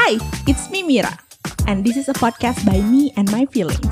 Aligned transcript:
Hi, 0.00 0.16
it's 0.48 0.72
me 0.72 0.80
Mira, 0.80 1.12
and 1.68 1.84
this 1.84 2.00
is 2.00 2.08
a 2.08 2.16
podcast 2.16 2.64
by 2.64 2.80
me 2.80 3.12
and 3.20 3.28
my 3.28 3.44
feelings. 3.44 3.84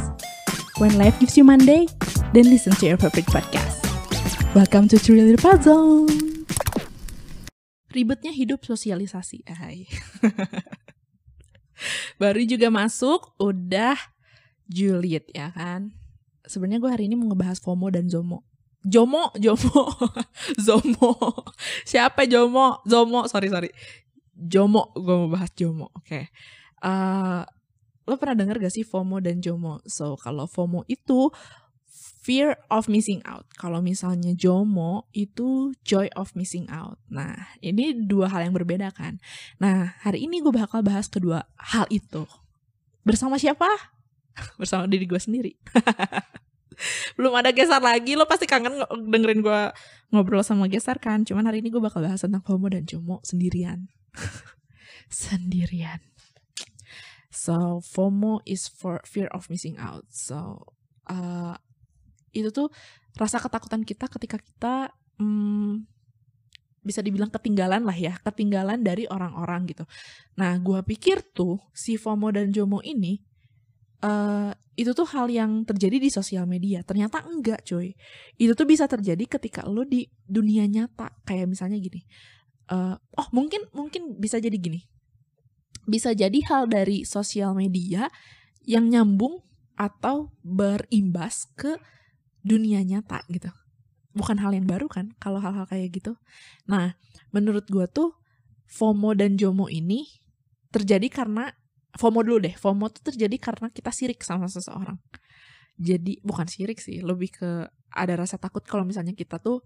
When 0.80 0.96
life 0.96 1.12
gives 1.20 1.36
you 1.36 1.44
Monday, 1.44 1.84
then 2.32 2.48
listen 2.48 2.72
to 2.80 2.88
your 2.88 2.96
favorite 2.96 3.28
podcast. 3.28 3.84
Welcome 4.56 4.88
to 4.88 4.96
Truly 4.96 5.36
Puzzle. 5.36 6.08
Ribetnya 7.92 8.32
hidup 8.32 8.64
sosialisasi, 8.64 9.44
hai. 9.52 9.84
Baru 12.24 12.40
juga 12.40 12.72
masuk, 12.72 13.36
udah 13.36 14.00
Juliet 14.64 15.28
ya 15.36 15.52
kan. 15.52 15.92
Sebenarnya 16.48 16.80
gue 16.80 16.88
hari 16.88 17.04
ini 17.12 17.20
mau 17.20 17.28
ngebahas 17.28 17.60
FOMO 17.60 17.92
dan 17.92 18.08
ZOMO. 18.08 18.48
Jomo, 18.80 19.28
Jomo, 19.36 19.92
Zomo. 20.64 21.12
Siapa 21.84 22.24
Jomo? 22.24 22.80
Zomo, 22.88 23.28
sorry 23.28 23.52
sorry. 23.52 23.68
Jomo, 24.38 24.94
gue 24.94 25.14
mau 25.14 25.30
bahas 25.34 25.50
Jomo. 25.58 25.90
Oke. 25.98 26.06
Okay. 26.06 26.24
Uh, 26.78 27.42
lo 28.06 28.14
pernah 28.16 28.38
denger 28.38 28.62
gak 28.62 28.72
sih 28.72 28.86
FOMO 28.86 29.18
dan 29.18 29.42
JOMO? 29.42 29.82
So, 29.90 30.14
kalau 30.14 30.46
FOMO 30.46 30.86
itu 30.86 31.28
fear 32.22 32.54
of 32.70 32.86
missing 32.86 33.18
out. 33.26 33.44
Kalau 33.58 33.82
misalnya 33.82 34.32
JOMO 34.32 35.10
itu 35.12 35.74
joy 35.82 36.06
of 36.14 36.32
missing 36.38 36.70
out. 36.70 36.96
Nah, 37.10 37.56
ini 37.58 37.92
dua 37.96 38.30
hal 38.30 38.46
yang 38.48 38.54
berbeda 38.54 38.94
kan. 38.94 39.18
Nah, 39.58 39.98
hari 40.04 40.30
ini 40.30 40.38
gue 40.38 40.54
bakal 40.54 40.86
bahas 40.86 41.10
kedua 41.10 41.44
hal 41.58 41.90
itu. 41.90 42.24
Bersama 43.02 43.40
siapa? 43.40 43.66
Bersama 44.60 44.86
diri 44.86 45.04
gue 45.04 45.20
sendiri. 45.20 45.52
Belum 47.18 47.34
ada 47.34 47.50
geser 47.50 47.82
lagi, 47.82 48.14
lo 48.14 48.24
pasti 48.24 48.46
kangen 48.46 48.82
dengerin 49.10 49.42
gue 49.42 49.60
ngobrol 50.14 50.42
sama 50.46 50.70
geser 50.70 50.98
kan. 51.02 51.26
Cuman 51.26 51.46
hari 51.46 51.60
ini 51.62 51.68
gue 51.72 51.82
bakal 51.82 52.04
bahas 52.04 52.22
tentang 52.22 52.42
FOMO 52.42 52.70
dan 52.70 52.86
JOMO 52.86 53.22
sendirian. 53.26 53.90
sendirian. 55.10 56.00
So 57.28 57.82
FOMO 57.82 58.42
is 58.48 58.66
for 58.66 59.02
fear 59.04 59.30
of 59.30 59.50
missing 59.52 59.78
out. 59.78 60.06
So 60.10 60.70
uh, 61.10 61.54
itu 62.34 62.50
tuh 62.50 62.68
rasa 63.18 63.42
ketakutan 63.42 63.82
kita 63.82 64.06
ketika 64.06 64.38
kita 64.38 64.74
um, 65.18 65.86
bisa 66.82 67.04
dibilang 67.04 67.28
ketinggalan 67.28 67.84
lah 67.84 67.92
ya, 67.92 68.16
ketinggalan 68.24 68.80
dari 68.80 69.04
orang-orang 69.10 69.68
gitu. 69.68 69.84
Nah, 70.40 70.56
gue 70.56 70.80
pikir 70.86 71.20
tuh 71.36 71.60
si 71.76 72.00
FOMO 72.00 72.32
dan 72.32 72.48
JOMO 72.48 72.80
ini 72.80 73.20
uh, 74.04 74.52
itu 74.78 74.94
tuh 74.94 75.08
hal 75.10 75.26
yang 75.26 75.66
terjadi 75.66 75.98
di 75.98 76.10
sosial 76.10 76.46
media. 76.46 76.86
Ternyata 76.86 77.26
enggak, 77.26 77.66
coy. 77.66 77.98
Itu 78.38 78.54
tuh 78.54 78.66
bisa 78.66 78.86
terjadi 78.86 79.26
ketika 79.26 79.66
lo 79.66 79.82
di 79.82 80.06
dunia 80.26 80.66
nyata. 80.70 81.10
Kayak 81.26 81.50
misalnya 81.50 81.78
gini 81.82 82.06
uh, 82.72 82.94
oh 82.96 83.28
mungkin 83.32 83.66
mungkin 83.72 84.16
bisa 84.16 84.38
jadi 84.38 84.54
gini 84.56 84.84
bisa 85.88 86.12
jadi 86.12 86.36
hal 86.52 86.68
dari 86.68 87.02
sosial 87.08 87.56
media 87.56 88.12
yang 88.68 88.92
nyambung 88.92 89.40
atau 89.80 90.36
berimbas 90.44 91.48
ke 91.56 91.80
dunia 92.44 92.84
nyata 92.84 93.24
gitu 93.32 93.48
bukan 94.12 94.36
hal 94.40 94.52
yang 94.52 94.68
baru 94.68 94.90
kan 94.90 95.16
kalau 95.16 95.40
hal-hal 95.40 95.64
kayak 95.64 95.96
gitu 95.96 96.12
nah 96.68 96.96
menurut 97.32 97.64
gue 97.68 97.88
tuh 97.88 98.12
FOMO 98.68 99.16
dan 99.16 99.40
JOMO 99.40 99.72
ini 99.72 100.04
terjadi 100.68 101.08
karena 101.08 101.56
FOMO 101.98 102.22
dulu 102.22 102.38
deh 102.46 102.54
FOMO 102.54 102.86
tuh 102.94 103.10
terjadi 103.10 103.36
karena 103.42 103.68
kita 103.74 103.90
sirik 103.90 104.22
sama 104.22 104.46
seseorang 104.46 104.96
jadi 105.78 106.18
bukan 106.26 106.46
sirik 106.50 106.82
sih 106.82 107.02
lebih 107.02 107.30
ke 107.30 107.50
ada 107.94 108.14
rasa 108.18 108.36
takut 108.36 108.66
kalau 108.66 108.82
misalnya 108.82 109.14
kita 109.14 109.38
tuh 109.38 109.62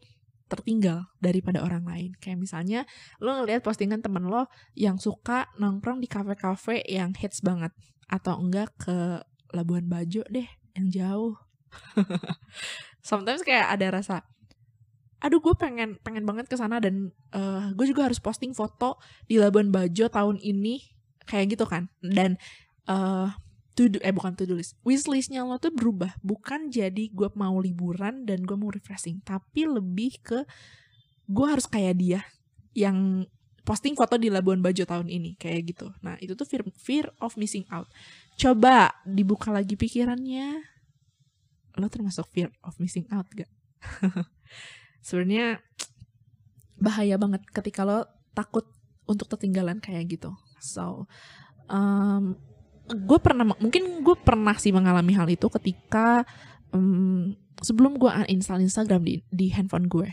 tertinggal 0.46 1.08
daripada 1.16 1.64
orang 1.64 1.88
lain. 1.88 2.12
Kayak 2.20 2.38
misalnya 2.44 2.80
lo 3.16 3.40
ngeliat 3.40 3.64
postingan 3.64 4.04
temen 4.04 4.28
lo 4.28 4.52
yang 4.76 5.00
suka 5.00 5.48
nongkrong 5.56 6.04
di 6.04 6.08
kafe-kafe 6.12 6.84
yang 6.84 7.16
hits 7.16 7.40
banget 7.40 7.72
atau 8.12 8.36
enggak 8.36 8.68
ke 8.76 9.24
Labuan 9.56 9.88
Bajo 9.88 10.20
deh 10.28 10.46
yang 10.76 10.92
jauh. 10.92 11.40
Sometimes 13.08 13.40
kayak 13.40 13.72
ada 13.72 13.88
rasa 13.88 14.28
aduh 15.22 15.38
gue 15.38 15.54
pengen 15.54 16.02
pengen 16.02 16.26
banget 16.26 16.50
ke 16.50 16.58
sana 16.58 16.82
dan 16.82 17.14
uh, 17.30 17.70
gue 17.78 17.86
juga 17.86 18.10
harus 18.10 18.18
posting 18.18 18.52
foto 18.52 18.98
di 19.30 19.38
Labuan 19.38 19.70
Bajo 19.70 20.10
tahun 20.10 20.42
ini 20.42 20.82
kayak 21.26 21.56
gitu 21.56 21.64
kan. 21.68 21.88
Dan 22.02 22.38
uh, 22.90 23.32
to 23.74 23.88
do, 23.88 23.98
eh 24.04 24.12
bukan 24.12 24.36
to 24.36 24.44
do 24.44 24.56
list 24.56 24.76
wishlistnya 24.86 25.42
lo 25.42 25.58
tuh 25.58 25.72
berubah. 25.74 26.16
Bukan 26.20 26.70
jadi 26.70 27.08
gue 27.10 27.28
mau 27.34 27.58
liburan 27.58 28.28
dan 28.28 28.44
gue 28.44 28.56
mau 28.56 28.70
refreshing 28.70 29.22
tapi 29.24 29.66
lebih 29.66 30.20
ke 30.22 30.44
gue 31.30 31.46
harus 31.46 31.64
kayak 31.64 31.94
dia 31.96 32.20
yang 32.76 33.24
posting 33.62 33.94
foto 33.94 34.18
di 34.18 34.26
Labuan 34.26 34.58
Bajo 34.58 34.82
tahun 34.82 35.06
ini 35.06 35.38
kayak 35.38 35.76
gitu. 35.76 35.86
Nah 36.02 36.18
itu 36.18 36.34
tuh 36.34 36.44
fear, 36.44 36.66
fear 36.74 37.06
of 37.22 37.38
missing 37.38 37.62
out. 37.70 37.86
Coba 38.34 38.90
dibuka 39.06 39.54
lagi 39.54 39.78
pikirannya. 39.78 40.60
Lo 41.78 41.86
termasuk 41.88 42.28
fear 42.28 42.52
of 42.60 42.76
missing 42.76 43.08
out 43.08 43.24
gak 43.32 43.48
sebenarnya 45.06 45.60
bahaya 46.78 47.18
banget 47.18 47.42
ketika 47.50 47.86
lo 47.86 48.06
takut 48.34 48.66
untuk 49.06 49.30
ketinggalan 49.34 49.82
kayak 49.82 50.18
gitu 50.18 50.34
so 50.62 51.10
um, 51.66 52.38
gue 52.86 53.18
pernah 53.18 53.42
mungkin 53.58 54.06
gue 54.06 54.16
pernah 54.22 54.54
sih 54.54 54.70
mengalami 54.70 55.14
hal 55.18 55.26
itu 55.26 55.50
ketika 55.50 56.22
um, 56.70 57.34
sebelum 57.58 57.98
gue 57.98 58.10
uninstall 58.10 58.62
Instagram 58.62 59.02
di 59.02 59.14
di 59.28 59.50
handphone 59.50 59.90
gue. 59.90 60.08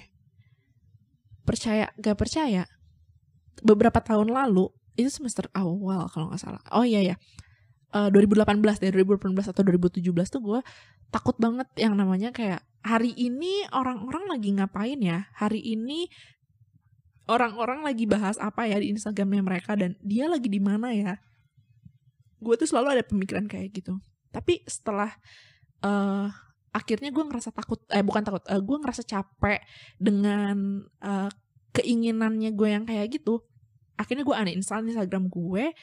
Percaya 1.46 1.90
gak 1.98 2.18
percaya 2.18 2.70
beberapa 3.62 4.02
tahun 4.02 4.30
lalu 4.30 4.70
itu 4.98 5.10
semester 5.10 5.50
awal 5.54 6.10
kalau 6.12 6.30
nggak 6.34 6.42
salah. 6.42 6.62
Oh 6.74 6.86
iya 6.86 7.14
ya 7.14 7.16
uh, 7.96 8.10
2018 8.10 8.84
dari 8.84 8.94
2018 9.02 9.52
atau 9.52 9.62
2017 9.66 10.04
tuh 10.30 10.42
gue 10.42 10.60
takut 11.10 11.36
banget 11.42 11.66
yang 11.80 11.98
namanya 11.98 12.30
kayak 12.30 12.62
hari 12.86 13.12
ini 13.18 13.66
orang-orang 13.74 14.30
lagi 14.30 14.50
ngapain 14.56 15.00
ya? 15.02 15.28
Hari 15.36 15.60
ini 15.60 16.08
orang-orang 17.30 17.86
lagi 17.86 18.10
bahas 18.10 18.42
apa 18.42 18.66
ya 18.66 18.82
di 18.82 18.90
Instagramnya 18.90 19.46
mereka 19.46 19.78
dan 19.78 19.94
dia 20.02 20.26
lagi 20.26 20.50
di 20.50 20.58
mana 20.58 20.90
ya? 20.90 21.22
Gue 22.42 22.58
tuh 22.58 22.66
selalu 22.66 22.98
ada 22.98 23.04
pemikiran 23.06 23.46
kayak 23.46 23.70
gitu. 23.78 24.02
Tapi 24.34 24.66
setelah 24.66 25.14
uh, 25.86 26.28
akhirnya 26.74 27.14
gue 27.14 27.24
ngerasa 27.24 27.54
takut 27.54 27.78
eh 27.94 28.02
bukan 28.02 28.26
takut 28.26 28.44
uh, 28.50 28.62
gue 28.62 28.78
ngerasa 28.82 29.06
capek 29.06 29.62
dengan 30.02 30.86
uh, 31.02 31.30
keinginannya 31.74 32.50
gue 32.58 32.70
yang 32.70 32.86
kayak 32.90 33.22
gitu 33.22 33.46
akhirnya 34.00 34.24
gue 34.24 34.36
uninstall 34.36 34.88
Instagram 34.88 35.28
gue. 35.28 35.76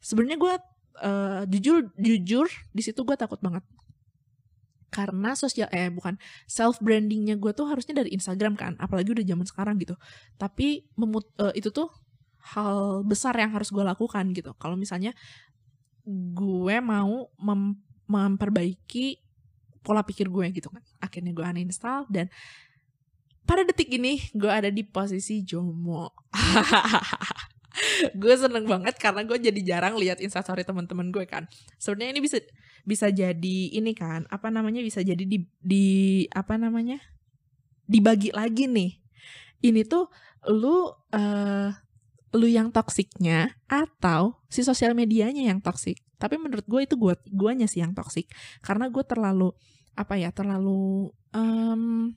Sebenarnya 0.00 0.38
gue 0.40 0.54
uh, 1.04 1.42
jujur 1.44 1.92
jujur 2.00 2.48
di 2.72 2.80
situ 2.80 3.04
gue 3.04 3.16
takut 3.20 3.36
banget 3.44 3.60
karena 4.90 5.38
sosial 5.38 5.70
eh 5.70 5.88
bukan 5.88 6.18
self 6.50 6.82
brandingnya 6.82 7.38
gue 7.38 7.54
tuh 7.54 7.70
harusnya 7.70 8.02
dari 8.02 8.10
Instagram 8.10 8.58
kan 8.58 8.74
apalagi 8.82 9.14
udah 9.14 9.24
zaman 9.24 9.46
sekarang 9.46 9.74
gitu. 9.78 9.94
Tapi 10.36 10.84
memut 10.98 11.30
uh, 11.38 11.54
itu 11.54 11.70
tuh 11.70 11.88
hal 12.54 13.06
besar 13.06 13.38
yang 13.38 13.54
harus 13.54 13.70
gue 13.70 13.82
lakukan 13.82 14.34
gitu. 14.34 14.52
Kalau 14.58 14.74
misalnya 14.74 15.14
gue 16.10 16.76
mau 16.82 17.30
mem 17.38 17.78
memperbaiki 18.10 19.22
pola 19.86 20.02
pikir 20.02 20.26
gue 20.26 20.46
gitu 20.50 20.68
kan. 20.68 20.82
Akhirnya 20.98 21.30
gue 21.30 21.46
uninstall 21.46 22.10
dan 22.10 22.26
pada 23.46 23.66
detik 23.66 23.90
ini 23.90 24.18
gue 24.34 24.50
ada 24.50 24.70
di 24.70 24.86
posisi 24.86 25.42
jomo 25.42 26.10
gue 28.22 28.34
seneng 28.36 28.64
banget 28.66 28.96
karena 28.96 29.22
gue 29.26 29.38
jadi 29.38 29.60
jarang 29.64 29.94
lihat 30.00 30.18
instastory 30.22 30.64
teman-teman 30.64 31.12
gue 31.12 31.24
kan 31.28 31.46
sebenarnya 31.76 32.16
ini 32.16 32.20
bisa 32.24 32.38
bisa 32.84 33.06
jadi 33.12 33.58
ini 33.76 33.92
kan 33.92 34.24
apa 34.32 34.48
namanya 34.48 34.80
bisa 34.80 35.04
jadi 35.04 35.20
di 35.20 35.44
di 35.60 35.86
apa 36.32 36.56
namanya 36.56 36.96
dibagi 37.84 38.32
lagi 38.32 38.70
nih 38.70 39.00
ini 39.60 39.84
tuh 39.84 40.08
lu 40.48 40.88
uh, 41.12 41.70
lu 42.30 42.46
yang 42.46 42.70
toksiknya 42.70 43.58
atau 43.66 44.38
si 44.46 44.62
sosial 44.62 44.94
medianya 44.94 45.50
yang 45.50 45.58
toksik. 45.58 45.98
Tapi 46.20 46.38
menurut 46.38 46.62
gue 46.68 46.80
itu 46.84 46.94
gue 46.94 47.14
guanya 47.32 47.66
sih 47.66 47.82
yang 47.82 47.96
toksik 47.96 48.30
karena 48.62 48.86
gue 48.92 49.02
terlalu 49.02 49.50
apa 49.98 50.14
ya 50.14 50.30
terlalu 50.30 51.10
um, 51.34 52.14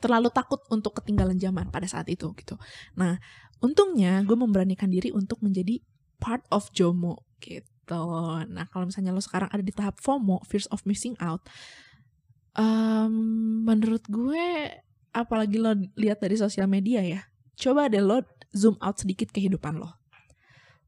terlalu 0.00 0.28
takut 0.32 0.60
untuk 0.68 0.96
ketinggalan 1.00 1.40
zaman 1.40 1.72
pada 1.72 1.88
saat 1.88 2.08
itu 2.12 2.28
gitu. 2.36 2.60
Nah 2.98 3.16
untungnya 3.60 4.24
gue 4.24 4.36
memberanikan 4.36 4.88
diri 4.88 5.12
untuk 5.12 5.40
menjadi 5.44 5.80
part 6.20 6.44
of 6.52 6.68
JOMO 6.72 7.24
gitu. 7.40 8.04
Nah 8.48 8.68
kalau 8.68 8.88
misalnya 8.88 9.16
lo 9.16 9.22
sekarang 9.24 9.48
ada 9.48 9.64
di 9.64 9.72
tahap 9.72 9.96
FOMO, 10.00 10.44
fears 10.44 10.68
of 10.68 10.84
missing 10.84 11.16
out, 11.20 11.44
um, 12.56 13.12
menurut 13.64 14.04
gue 14.08 14.76
apalagi 15.10 15.56
lo 15.58 15.74
lihat 15.96 16.22
dari 16.22 16.36
sosial 16.38 16.70
media 16.70 17.02
ya, 17.02 17.20
coba 17.58 17.90
deh 17.90 18.04
lo 18.04 18.22
zoom 18.52 18.76
out 18.84 19.00
sedikit 19.00 19.32
kehidupan 19.32 19.80
lo. 19.80 19.90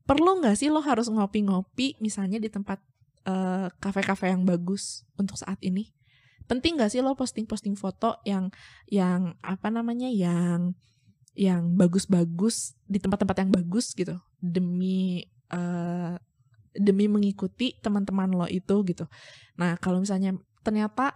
Perlu 0.03 0.43
nggak 0.43 0.59
sih 0.59 0.69
lo 0.69 0.83
harus 0.83 1.07
ngopi-ngopi 1.07 1.99
misalnya 2.03 2.43
di 2.43 2.51
tempat 2.51 2.83
uh, 3.27 3.71
kafe-kafe 3.79 4.31
yang 4.31 4.43
bagus 4.43 5.07
untuk 5.15 5.39
saat 5.39 5.59
ini? 5.63 5.95
Penting 6.51 6.75
nggak 6.75 6.91
sih 6.91 7.01
lo 7.01 7.15
posting-posting 7.15 7.79
foto 7.79 8.19
yang 8.27 8.51
yang 8.91 9.39
apa 9.47 9.71
namanya 9.71 10.11
yang 10.11 10.75
yang 11.33 11.73
bagus-bagus 11.77 12.77
di 12.85 13.01
tempat-tempat 13.01 13.37
yang 13.41 13.51
bagus 13.53 13.97
gitu 13.97 14.21
demi 14.37 15.25
uh, 15.49 16.17
demi 16.73 17.09
mengikuti 17.09 17.77
teman-teman 17.81 18.33
lo 18.33 18.49
itu 18.49 18.81
gitu. 18.89 19.05
Nah 19.57 19.77
kalau 19.81 20.01
misalnya 20.01 20.37
ternyata 20.65 21.13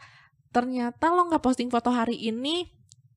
ternyata 0.53 1.13
lo 1.13 1.29
nggak 1.29 1.45
posting 1.45 1.69
foto 1.69 1.93
hari 1.93 2.17
ini 2.17 2.69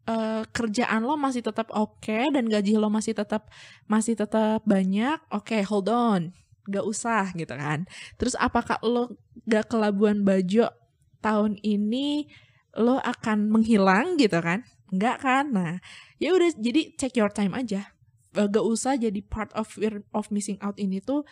uh, 0.07 0.43
kerjaan 0.49 1.05
lo 1.05 1.15
masih 1.15 1.43
tetap 1.43 1.71
oke 1.71 2.03
okay, 2.03 2.27
dan 2.31 2.47
gaji 2.47 2.75
lo 2.75 2.89
masih 2.91 3.13
tetap 3.15 3.47
masih 3.85 4.15
tetap 4.17 4.63
banyak, 4.65 5.19
oke 5.31 5.51
okay, 5.51 5.61
hold 5.63 5.87
on, 5.91 6.31
gak 6.69 6.85
usah 6.85 7.29
gitu 7.35 7.53
kan. 7.53 7.85
Terus 8.15 8.33
apakah 8.39 8.81
lo 8.81 9.15
gak 9.45 9.69
ke 9.69 9.75
Labuan 9.75 10.25
Bajo 10.25 10.69
tahun 11.19 11.59
ini 11.61 12.29
lo 12.77 13.01
akan 13.01 13.49
menghilang 13.49 14.15
gitu 14.15 14.39
kan? 14.39 14.63
Enggak 14.89 15.21
kan? 15.21 15.53
Nah, 15.53 15.73
ya 16.17 16.33
udah 16.33 16.49
jadi 16.57 16.97
check 16.97 17.13
your 17.17 17.29
time 17.29 17.53
aja. 17.53 17.93
Gak 18.29 18.61
usah 18.61 18.97
jadi 18.97 19.21
part 19.25 19.49
of 19.57 19.69
fear 19.69 20.05
of 20.13 20.29
missing 20.29 20.61
out 20.61 20.77
ini 20.77 21.01
tuh 21.01 21.25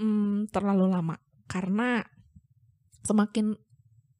hmm, 0.00 0.48
terlalu 0.48 0.88
lama 0.88 1.20
karena 1.50 2.06
semakin 3.04 3.56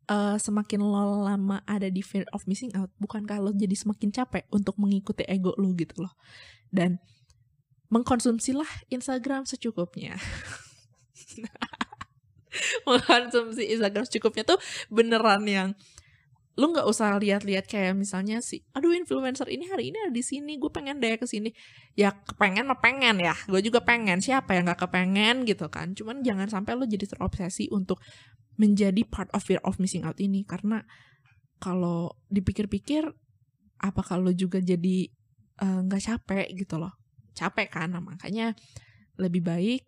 uh, 0.08 0.37
semakin 0.40 0.81
lo 0.82 1.23
lama 1.23 1.62
ada 1.69 1.93
di 1.93 2.00
fear 2.00 2.25
of 2.35 2.43
missing 2.49 2.73
out 2.75 2.90
bukankah 2.99 3.38
lo 3.38 3.52
jadi 3.55 3.76
semakin 3.76 4.11
capek 4.11 4.49
untuk 4.50 4.75
mengikuti 4.81 5.23
ego 5.29 5.55
lo 5.56 5.70
gitu 5.76 6.05
loh 6.05 6.17
dan 6.73 6.99
mengkonsumsilah 7.88 8.69
Instagram 8.93 9.49
secukupnya 9.49 10.17
mengkonsumsi 12.88 13.69
Instagram 13.76 14.05
secukupnya 14.08 14.44
tuh 14.44 14.58
beneran 14.93 15.44
yang 15.46 15.69
lu 16.58 16.75
nggak 16.75 16.90
usah 16.90 17.14
lihat-lihat 17.22 17.70
kayak 17.70 17.94
misalnya 17.94 18.43
si 18.43 18.66
aduh 18.75 18.90
influencer 18.90 19.46
ini 19.46 19.70
hari 19.70 19.94
ini 19.94 19.96
ada 20.02 20.10
di 20.10 20.26
sini 20.26 20.58
gue 20.58 20.66
pengen 20.75 20.99
deh 20.99 21.14
ke 21.14 21.22
sini. 21.22 21.55
Ya 21.94 22.10
kepengen 22.10 22.66
mah 22.66 22.82
pengen 22.82 23.22
ya. 23.22 23.38
Gue 23.46 23.62
juga 23.62 23.78
pengen. 23.87 24.19
Siapa 24.19 24.58
yang 24.58 24.66
nggak 24.66 24.82
kepengen 24.82 25.46
gitu 25.46 25.70
kan? 25.70 25.94
Cuman 25.94 26.26
jangan 26.26 26.50
sampai 26.50 26.75
lu 26.75 26.82
jadi 26.90 27.06
terobsesi 27.06 27.70
untuk 27.70 28.02
menjadi 28.58 29.06
part 29.06 29.31
of 29.31 29.46
fear 29.46 29.62
of 29.62 29.78
missing 29.78 30.02
out 30.02 30.19
ini. 30.19 30.43
Karena 30.43 30.82
kalau 31.62 32.19
dipikir-pikir 32.26 33.06
apa 33.78 34.02
kalau 34.02 34.34
juga 34.34 34.58
jadi 34.58 35.06
eh, 35.62 35.81
nggak 35.87 36.02
uh, 36.02 36.06
capek 36.10 36.46
gitu 36.58 36.75
loh? 36.82 36.90
Capek 37.38 37.70
kan? 37.70 37.94
Nah, 37.94 38.02
makanya 38.02 38.58
lebih 39.14 39.46
baik 39.46 39.87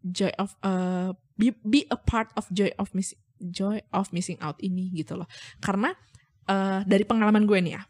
joy 0.00 0.32
of 0.40 0.56
uh, 0.64 1.12
be, 1.36 1.52
be 1.60 1.84
a 1.92 1.96
part 2.00 2.32
of 2.40 2.48
joy 2.52 2.72
of 2.80 2.92
missing 2.96 3.20
joy 3.40 3.80
of 3.94 4.10
missing 4.14 4.38
out 4.42 4.58
ini 4.62 4.90
gitu 4.94 5.18
loh. 5.18 5.28
Karena 5.58 5.94
uh, 6.48 6.80
dari 6.84 7.04
pengalaman 7.08 7.48
gue 7.48 7.58
nih 7.60 7.74
ya 7.78 7.82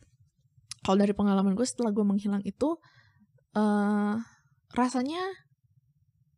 kalau 0.84 1.00
dari 1.00 1.16
pengalaman 1.16 1.56
gue 1.56 1.64
setelah 1.64 1.90
gue 1.96 2.04
menghilang 2.04 2.44
itu 2.44 2.76
uh, 3.56 4.20
rasanya 4.76 5.22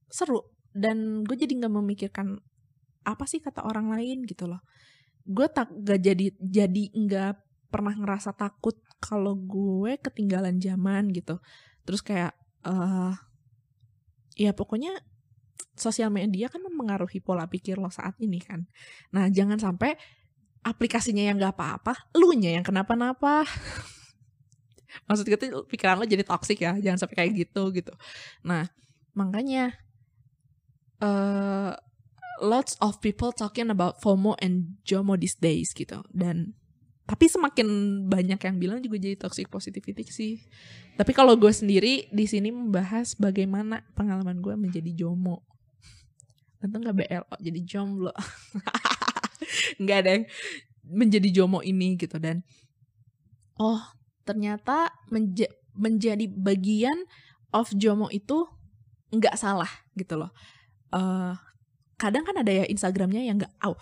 seru 0.06 0.46
dan 0.70 1.26
gue 1.26 1.34
jadi 1.34 1.50
nggak 1.58 1.74
memikirkan 1.74 2.38
apa 3.02 3.26
sih 3.26 3.42
kata 3.42 3.66
orang 3.66 3.90
lain 3.90 4.22
gitu 4.22 4.46
loh. 4.46 4.62
Gue 5.26 5.50
tak 5.50 5.74
gak 5.74 5.98
jadi 5.98 6.30
jadi 6.38 6.84
nggak 6.94 7.32
pernah 7.74 7.98
ngerasa 7.98 8.38
takut 8.38 8.78
kalau 9.02 9.34
gue 9.34 9.98
ketinggalan 9.98 10.62
zaman 10.62 11.10
gitu. 11.10 11.42
Terus 11.82 12.06
kayak 12.06 12.38
uh, 12.62 13.18
ya 14.38 14.54
pokoknya 14.54 14.94
sosial 15.76 16.08
media 16.10 16.48
kan 16.48 16.64
mempengaruhi 16.64 17.20
pola 17.20 17.44
pikir 17.46 17.76
lo 17.76 17.92
saat 17.92 18.16
ini 18.18 18.40
kan. 18.40 18.64
Nah, 19.12 19.28
jangan 19.28 19.60
sampai 19.60 19.94
aplikasinya 20.66 21.22
yang 21.22 21.38
gak 21.38 21.54
apa-apa, 21.54 21.94
lu 22.18 22.34
nya 22.34 22.56
yang 22.56 22.66
kenapa-napa. 22.66 23.46
Maksud 25.06 25.28
gue 25.28 25.38
pikiran 25.70 26.00
lo 26.00 26.08
jadi 26.08 26.24
toxic 26.26 26.58
ya, 26.58 26.74
jangan 26.80 27.06
sampai 27.06 27.16
kayak 27.22 27.32
gitu 27.46 27.70
gitu. 27.70 27.92
Nah, 28.42 28.66
makanya 29.12 29.76
uh, 31.04 31.76
lots 32.40 32.74
of 32.80 32.98
people 33.04 33.30
talking 33.30 33.68
about 33.68 34.00
FOMO 34.00 34.34
and 34.40 34.80
JOMO 34.88 35.20
these 35.20 35.36
days 35.36 35.70
gitu. 35.76 36.00
Dan 36.10 36.56
tapi 37.06 37.30
semakin 37.30 37.68
banyak 38.10 38.40
yang 38.42 38.56
bilang 38.58 38.78
juga 38.82 38.98
jadi 38.98 39.14
toxic 39.14 39.46
positivity 39.46 40.02
sih. 40.10 40.42
Tapi 40.98 41.14
kalau 41.14 41.38
gue 41.38 41.52
sendiri 41.54 42.10
di 42.10 42.26
sini 42.26 42.50
membahas 42.50 43.14
bagaimana 43.14 43.86
pengalaman 43.94 44.42
gue 44.42 44.54
menjadi 44.58 44.90
JOMO 45.04 45.55
tentu 46.60 46.76
nggak 46.80 46.96
BLO 46.96 47.36
jadi 47.40 47.60
jomblo. 47.62 48.12
Nggak 49.82 49.98
yang 50.06 50.24
menjadi 50.86 51.28
jomo 51.32 51.60
ini 51.60 51.98
gitu. 51.98 52.16
Dan 52.16 52.42
oh 53.60 53.80
ternyata 54.26 54.90
menja 55.12 55.46
menjadi 55.76 56.26
bagian 56.30 56.96
of 57.52 57.68
jomo 57.76 58.08
itu 58.08 58.48
nggak 59.12 59.36
salah 59.36 59.68
gitu 59.94 60.16
loh. 60.16 60.32
Uh, 60.90 61.36
kadang 62.00 62.24
kan 62.24 62.36
ada 62.40 62.52
ya 62.52 62.64
Instagramnya 62.68 63.22
yang 63.24 63.40
nggak 63.40 63.54
au 63.62 63.76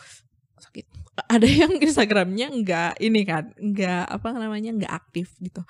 sakit. 0.58 0.86
Ada 1.30 1.46
yang 1.46 1.72
Instagramnya 1.84 2.50
nggak 2.50 2.92
ini 3.02 3.22
kan 3.22 3.54
nggak 3.54 4.04
apa 4.10 4.28
namanya 4.34 4.74
nggak 4.74 4.92
aktif 4.92 5.34
gitu. 5.40 5.62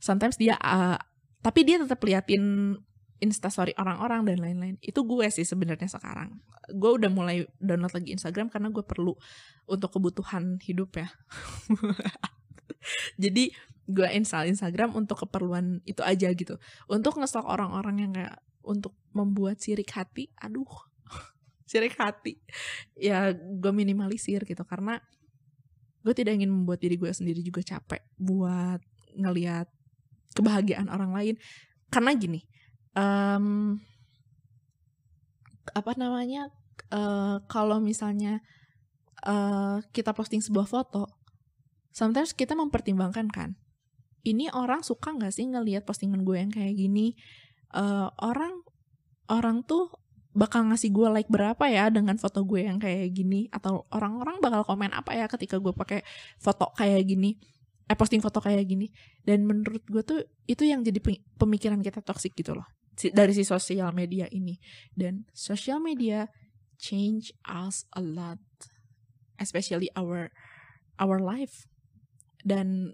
Sometimes 0.00 0.36
dia 0.40 0.56
uh, 0.58 0.98
tapi 1.40 1.64
dia 1.64 1.80
tetap 1.80 2.00
liatin 2.04 2.76
instastory 3.20 3.76
orang-orang 3.76 4.24
dan 4.24 4.40
lain-lain. 4.40 4.76
Itu 4.80 5.04
gue 5.04 5.28
sih 5.28 5.44
sebenarnya 5.44 5.86
sekarang. 5.86 6.40
Gue 6.72 6.96
udah 6.96 7.12
mulai 7.12 7.44
download 7.60 7.92
lagi 7.92 8.16
Instagram 8.16 8.48
karena 8.48 8.72
gue 8.72 8.82
perlu 8.82 9.14
untuk 9.68 9.90
kebutuhan 9.92 10.58
hidup 10.64 10.96
ya. 10.96 11.08
Jadi 13.22 13.52
gue 13.90 14.08
install 14.16 14.48
Instagram 14.48 14.96
untuk 14.96 15.28
keperluan 15.28 15.84
itu 15.84 16.00
aja 16.00 16.32
gitu. 16.32 16.56
Untuk 16.88 17.20
ngestok 17.20 17.44
orang-orang 17.44 17.96
yang 18.08 18.12
kayak 18.16 18.40
untuk 18.64 18.96
membuat 19.12 19.60
sirik 19.60 19.92
hati 19.92 20.32
aduh. 20.40 20.68
Sirik 21.70 21.94
hati. 22.00 22.40
Ya 22.96 23.36
gue 23.36 23.72
minimalisir 23.72 24.42
gitu 24.48 24.64
karena 24.64 24.98
gue 26.00 26.16
tidak 26.16 26.40
ingin 26.40 26.48
membuat 26.48 26.80
diri 26.80 26.96
gue 26.96 27.12
sendiri 27.12 27.44
juga 27.44 27.60
capek 27.60 28.00
buat 28.16 28.80
ngelihat 29.12 29.68
kebahagiaan 30.32 30.88
orang 30.88 31.12
lain. 31.12 31.36
Karena 31.90 32.16
gini 32.16 32.40
um, 32.96 33.78
apa 35.70 35.92
namanya 35.94 36.50
uh, 36.90 37.42
kalau 37.46 37.78
misalnya 37.78 38.42
uh, 39.22 39.78
kita 39.94 40.10
posting 40.16 40.42
sebuah 40.42 40.66
foto 40.66 41.06
sometimes 41.94 42.34
kita 42.34 42.58
mempertimbangkan 42.58 43.28
kan 43.30 43.54
ini 44.24 44.52
orang 44.52 44.84
suka 44.84 45.16
nggak 45.16 45.32
sih 45.32 45.48
ngelihat 45.48 45.88
postingan 45.88 46.24
gue 46.24 46.36
yang 46.36 46.52
kayak 46.52 46.76
gini? 46.76 47.16
Uh, 47.72 48.10
orang 48.20 48.60
orang 49.30 49.62
tuh 49.64 49.88
bakal 50.30 50.62
ngasih 50.70 50.94
gue 50.94 51.08
like 51.10 51.30
berapa 51.32 51.64
ya 51.66 51.90
dengan 51.90 52.14
foto 52.20 52.44
gue 52.44 52.68
yang 52.68 52.76
kayak 52.76 53.10
gini? 53.16 53.48
Atau 53.48 53.88
orang-orang 53.88 54.42
bakal 54.44 54.62
komen 54.68 54.92
apa 54.92 55.16
ya 55.16 55.26
ketika 55.30 55.56
gue 55.56 55.72
pakai 55.72 56.04
foto 56.36 56.68
kayak 56.76 57.04
gini 57.08 57.40
eh 57.90 57.98
posting 57.98 58.22
foto 58.22 58.38
kayak 58.38 58.68
gini? 58.68 58.86
Dan 59.24 59.48
menurut 59.48 59.82
gue 59.88 60.02
tuh 60.04 60.20
itu 60.46 60.62
yang 60.68 60.84
jadi 60.84 61.00
pemikiran 61.40 61.80
kita 61.80 62.04
toxic 62.04 62.36
gitu 62.36 62.54
loh 62.54 62.68
dari 63.08 63.32
si 63.32 63.48
sosial 63.48 63.96
media 63.96 64.28
ini. 64.28 64.60
Dan 64.92 65.24
sosial 65.32 65.80
media 65.80 66.28
change 66.76 67.32
us 67.48 67.88
a 67.96 68.04
lot 68.04 68.40
especially 69.40 69.88
our 69.96 70.28
our 71.00 71.16
life. 71.16 71.64
Dan 72.44 72.92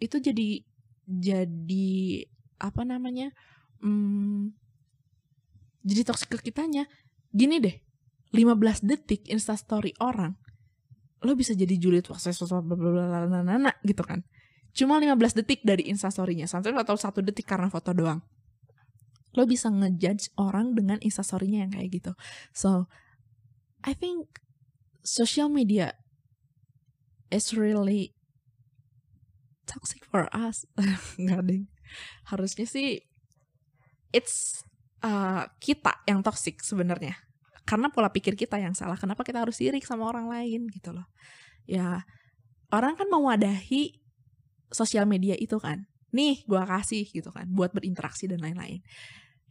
itu 0.00 0.16
jadi 0.16 0.64
jadi 1.04 2.24
apa 2.58 2.82
namanya 2.88 3.36
hmm, 3.84 4.56
jadi 5.84 6.08
toxic 6.08 6.32
ke 6.32 6.48
kitanya. 6.48 6.88
Gini 7.28 7.60
deh 7.60 7.76
15 8.32 8.88
detik 8.88 9.28
instastory 9.28 9.92
orang 10.00 10.32
lo 11.18 11.34
bisa 11.34 11.50
jadi 11.50 11.76
julid 11.76 12.08
nana 12.08 13.72
gitu 13.84 14.00
kan. 14.00 14.24
Cuma 14.72 15.02
15 15.02 15.42
detik 15.42 15.60
dari 15.66 15.90
instastorynya 15.90 16.46
sampai 16.46 16.72
atau 16.78 16.94
satu 16.94 17.20
detik 17.20 17.44
karena 17.44 17.68
foto 17.68 17.90
doang 17.90 18.22
lo 19.36 19.44
bisa 19.44 19.68
ngejudge 19.68 20.32
orang 20.40 20.72
dengan 20.72 20.96
instastorynya 21.04 21.68
yang 21.68 21.72
kayak 21.72 22.00
gitu. 22.00 22.12
So 22.56 22.88
I 23.84 23.92
think 23.92 24.40
social 25.04 25.52
media 25.52 25.96
is 27.28 27.52
really 27.52 28.16
toxic 29.68 30.04
for 30.08 30.28
us. 30.32 30.64
Nggak 31.20 31.68
harusnya 32.28 32.68
sih 32.68 33.00
it's 34.12 34.64
uh, 35.04 35.48
kita 35.60 36.04
yang 36.08 36.24
toxic 36.24 36.60
sebenarnya. 36.64 37.16
Karena 37.68 37.92
pola 37.92 38.08
pikir 38.08 38.32
kita 38.32 38.56
yang 38.56 38.72
salah. 38.72 38.96
Kenapa 38.96 39.20
kita 39.24 39.44
harus 39.44 39.60
sirik 39.60 39.84
sama 39.84 40.08
orang 40.08 40.32
lain 40.32 40.72
gitu 40.72 40.96
loh. 40.96 41.04
Ya 41.68 42.08
orang 42.72 42.96
kan 42.96 43.08
mewadahi 43.12 44.00
sosial 44.72 45.04
media 45.08 45.36
itu 45.36 45.56
kan 45.60 45.88
nih 46.12 46.44
gue 46.48 46.62
kasih 46.62 47.04
gitu 47.08 47.28
kan 47.28 47.48
buat 47.52 47.72
berinteraksi 47.72 48.28
dan 48.28 48.40
lain-lain. 48.40 48.80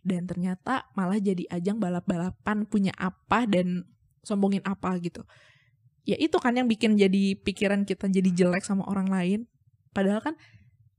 Dan 0.02 0.24
ternyata 0.24 0.88
malah 0.96 1.20
jadi 1.20 1.44
ajang 1.52 1.78
balap-balapan 1.84 2.64
punya 2.64 2.94
apa 2.96 3.44
dan 3.44 3.84
sombongin 4.24 4.64
apa 4.64 4.96
gitu. 5.04 5.26
Ya 6.08 6.16
itu 6.16 6.40
kan 6.40 6.56
yang 6.56 6.72
bikin 6.72 6.96
jadi 6.96 7.36
pikiran 7.36 7.84
kita 7.84 8.08
jadi 8.08 8.30
jelek 8.32 8.64
sama 8.64 8.88
orang 8.88 9.12
lain. 9.12 9.40
Padahal 9.92 10.24
kan 10.24 10.36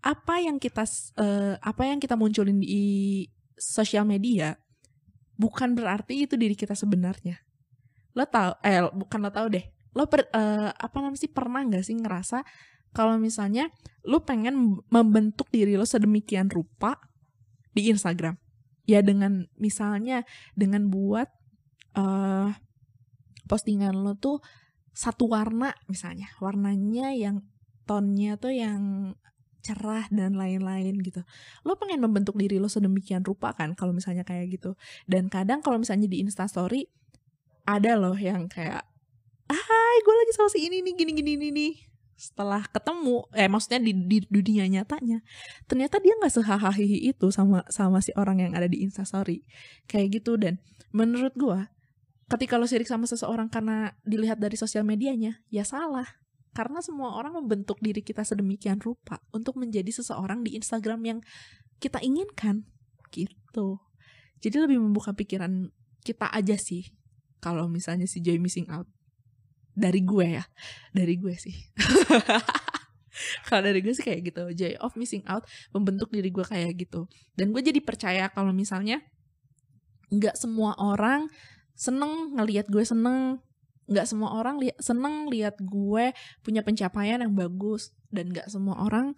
apa 0.05 0.35
yang 0.38 0.61
kita 0.61 0.85
uh, 1.19 1.57
apa 1.59 1.83
yang 1.88 1.99
kita 1.99 2.15
munculin 2.15 2.62
di 2.62 3.27
sosial 3.59 4.07
media 4.07 4.55
bukan 5.35 5.75
berarti 5.75 6.29
itu 6.29 6.35
diri 6.37 6.55
kita 6.55 6.77
sebenarnya. 6.77 7.41
Lo 8.15 8.27
tau 8.29 8.59
eh 8.62 8.85
bukan 8.93 9.19
lo 9.25 9.31
tau 9.33 9.47
deh. 9.49 9.65
Lo 9.97 10.05
per, 10.07 10.29
uh, 10.31 10.71
apa 10.71 10.97
namanya 11.00 11.23
sih 11.25 11.33
pernah 11.33 11.65
nggak 11.65 11.85
sih 11.87 11.97
ngerasa 11.97 12.45
kalau 12.99 13.14
misalnya 13.14 13.71
lo 14.02 14.26
pengen 14.26 14.83
membentuk 14.90 15.47
diri 15.55 15.78
lo 15.78 15.87
sedemikian 15.87 16.50
rupa 16.50 16.99
di 17.71 17.95
Instagram 17.95 18.35
ya 18.90 19.07
dengan 19.07 19.47
misalnya 19.55 20.26
dengan 20.59 20.90
buat 20.90 21.31
uh, 21.95 22.50
postingan 23.47 23.95
lo 23.95 24.19
tuh 24.19 24.43
satu 24.90 25.31
warna 25.31 25.71
misalnya 25.87 26.26
warnanya 26.43 27.14
yang 27.14 27.47
tonnya 27.87 28.35
tuh 28.35 28.50
yang 28.50 29.14
cerah 29.62 30.11
dan 30.11 30.35
lain-lain 30.35 30.99
gitu. 31.02 31.23
Lo 31.62 31.78
pengen 31.78 32.02
membentuk 32.02 32.35
diri 32.35 32.59
lo 32.59 32.67
sedemikian 32.67 33.23
rupa 33.23 33.55
kan 33.55 33.78
kalau 33.78 33.95
misalnya 33.95 34.26
kayak 34.26 34.59
gitu. 34.59 34.75
Dan 35.07 35.31
kadang 35.31 35.62
kalau 35.62 35.78
misalnya 35.78 36.11
di 36.11 36.19
Instastory 36.19 36.88
ada 37.62 37.95
loh 37.95 38.17
yang 38.17 38.50
kayak 38.50 38.83
hai 39.49 39.97
gue 40.02 40.14
lagi 40.14 40.33
sama 40.35 40.49
si 40.50 40.67
ini 40.67 40.83
nih 40.83 40.95
gini 40.97 41.12
gini 41.14 41.49
nih 41.52 41.75
setelah 42.19 42.67
ketemu 42.67 43.23
eh 43.31 43.47
maksudnya 43.47 43.79
di, 43.79 43.95
di 43.95 44.19
dunia 44.27 44.67
nyatanya 44.67 45.23
ternyata 45.71 46.03
dia 46.03 46.19
nggak 46.19 46.35
sehahahi 46.35 47.15
itu 47.15 47.31
sama 47.31 47.63
sama 47.71 48.03
si 48.03 48.11
orang 48.19 48.43
yang 48.43 48.53
ada 48.59 48.67
di 48.67 48.83
instastory 48.83 49.47
kayak 49.87 50.19
gitu 50.19 50.35
dan 50.35 50.59
menurut 50.91 51.31
gue 51.39 51.71
ketika 52.29 52.61
lo 52.61 52.69
sirik 52.69 52.87
sama 52.87 53.09
seseorang 53.09 53.49
karena 53.49 53.97
dilihat 54.05 54.37
dari 54.37 54.55
sosial 54.55 54.85
medianya 54.85 55.41
ya 55.49 55.65
salah. 55.65 56.07
Karena 56.53 56.83
semua 56.83 57.15
orang 57.15 57.39
membentuk 57.39 57.79
diri 57.79 58.03
kita 58.03 58.25
sedemikian 58.25 58.83
rupa 58.83 59.23
untuk 59.31 59.57
menjadi 59.61 59.89
seseorang 59.95 60.43
di 60.43 60.59
Instagram 60.59 61.01
yang 61.05 61.19
kita 61.79 62.03
inginkan 62.03 62.67
gitu. 63.15 63.79
Jadi 64.43 64.57
lebih 64.67 64.83
membuka 64.83 65.15
pikiran 65.15 65.71
kita 66.03 66.29
aja 66.35 66.59
sih 66.59 66.89
kalau 67.39 67.71
misalnya 67.71 68.11
si 68.11 68.19
Joy 68.19 68.43
missing 68.43 68.67
out 68.75 68.91
dari 69.78 70.02
gue 70.02 70.26
ya. 70.42 70.44
Dari 70.90 71.14
gue 71.14 71.35
sih. 71.38 71.54
Kalau 73.47 73.62
dari 73.62 73.78
gue 73.78 73.94
sih 73.94 74.02
kayak 74.02 74.20
gitu. 74.26 74.42
Joy 74.54 74.75
of 74.82 74.99
missing 74.99 75.23
out 75.30 75.47
membentuk 75.70 76.11
diri 76.11 76.30
gue 76.35 76.42
kayak 76.42 76.75
gitu. 76.78 77.06
Dan 77.38 77.54
gue 77.54 77.62
jadi 77.62 77.78
percaya 77.82 78.30
kalau 78.30 78.54
misalnya 78.54 79.02
nggak 80.08 80.38
semua 80.38 80.78
orang 80.78 81.30
seneng 81.78 82.35
ngelihat 82.35 82.66
gue 82.70 82.82
seneng. 82.82 83.42
Nggak 83.88 84.06
semua 84.06 84.37
orang 84.37 84.61
li 84.61 84.70
seneng 84.78 85.32
lihat 85.32 85.58
gue 85.62 86.12
punya 86.42 86.62
pencapaian 86.62 87.23
yang 87.23 87.35
bagus. 87.35 87.94
Dan 88.11 88.35
nggak 88.35 88.50
semua 88.50 88.78
orang 88.82 89.14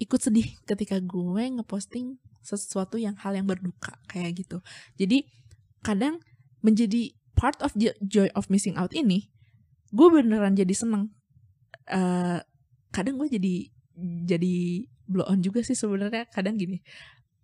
ikut 0.00 0.20
sedih 0.20 0.48
ketika 0.64 0.96
gue 1.00 1.42
ngeposting 1.60 2.16
sesuatu 2.40 2.96
yang 2.96 3.16
hal 3.20 3.36
yang 3.36 3.44
berduka 3.44 4.00
kayak 4.08 4.44
gitu. 4.44 4.64
Jadi 4.96 5.28
kadang 5.84 6.20
menjadi 6.60 7.12
part 7.36 7.56
of 7.64 7.72
the 7.76 7.96
joy 8.04 8.28
of 8.36 8.48
missing 8.52 8.76
out 8.76 8.92
ini 8.92 9.32
gue 9.90 10.06
beneran 10.10 10.54
jadi 10.54 10.74
seneng. 10.74 11.10
Uh, 11.90 12.38
kadang 12.94 13.18
gue 13.18 13.28
jadi 13.30 13.54
jadi 14.26 14.86
blow 15.10 15.26
on 15.26 15.42
juga 15.42 15.60
sih 15.66 15.74
sebenarnya. 15.74 16.26
Kadang 16.30 16.58
gini 16.58 16.82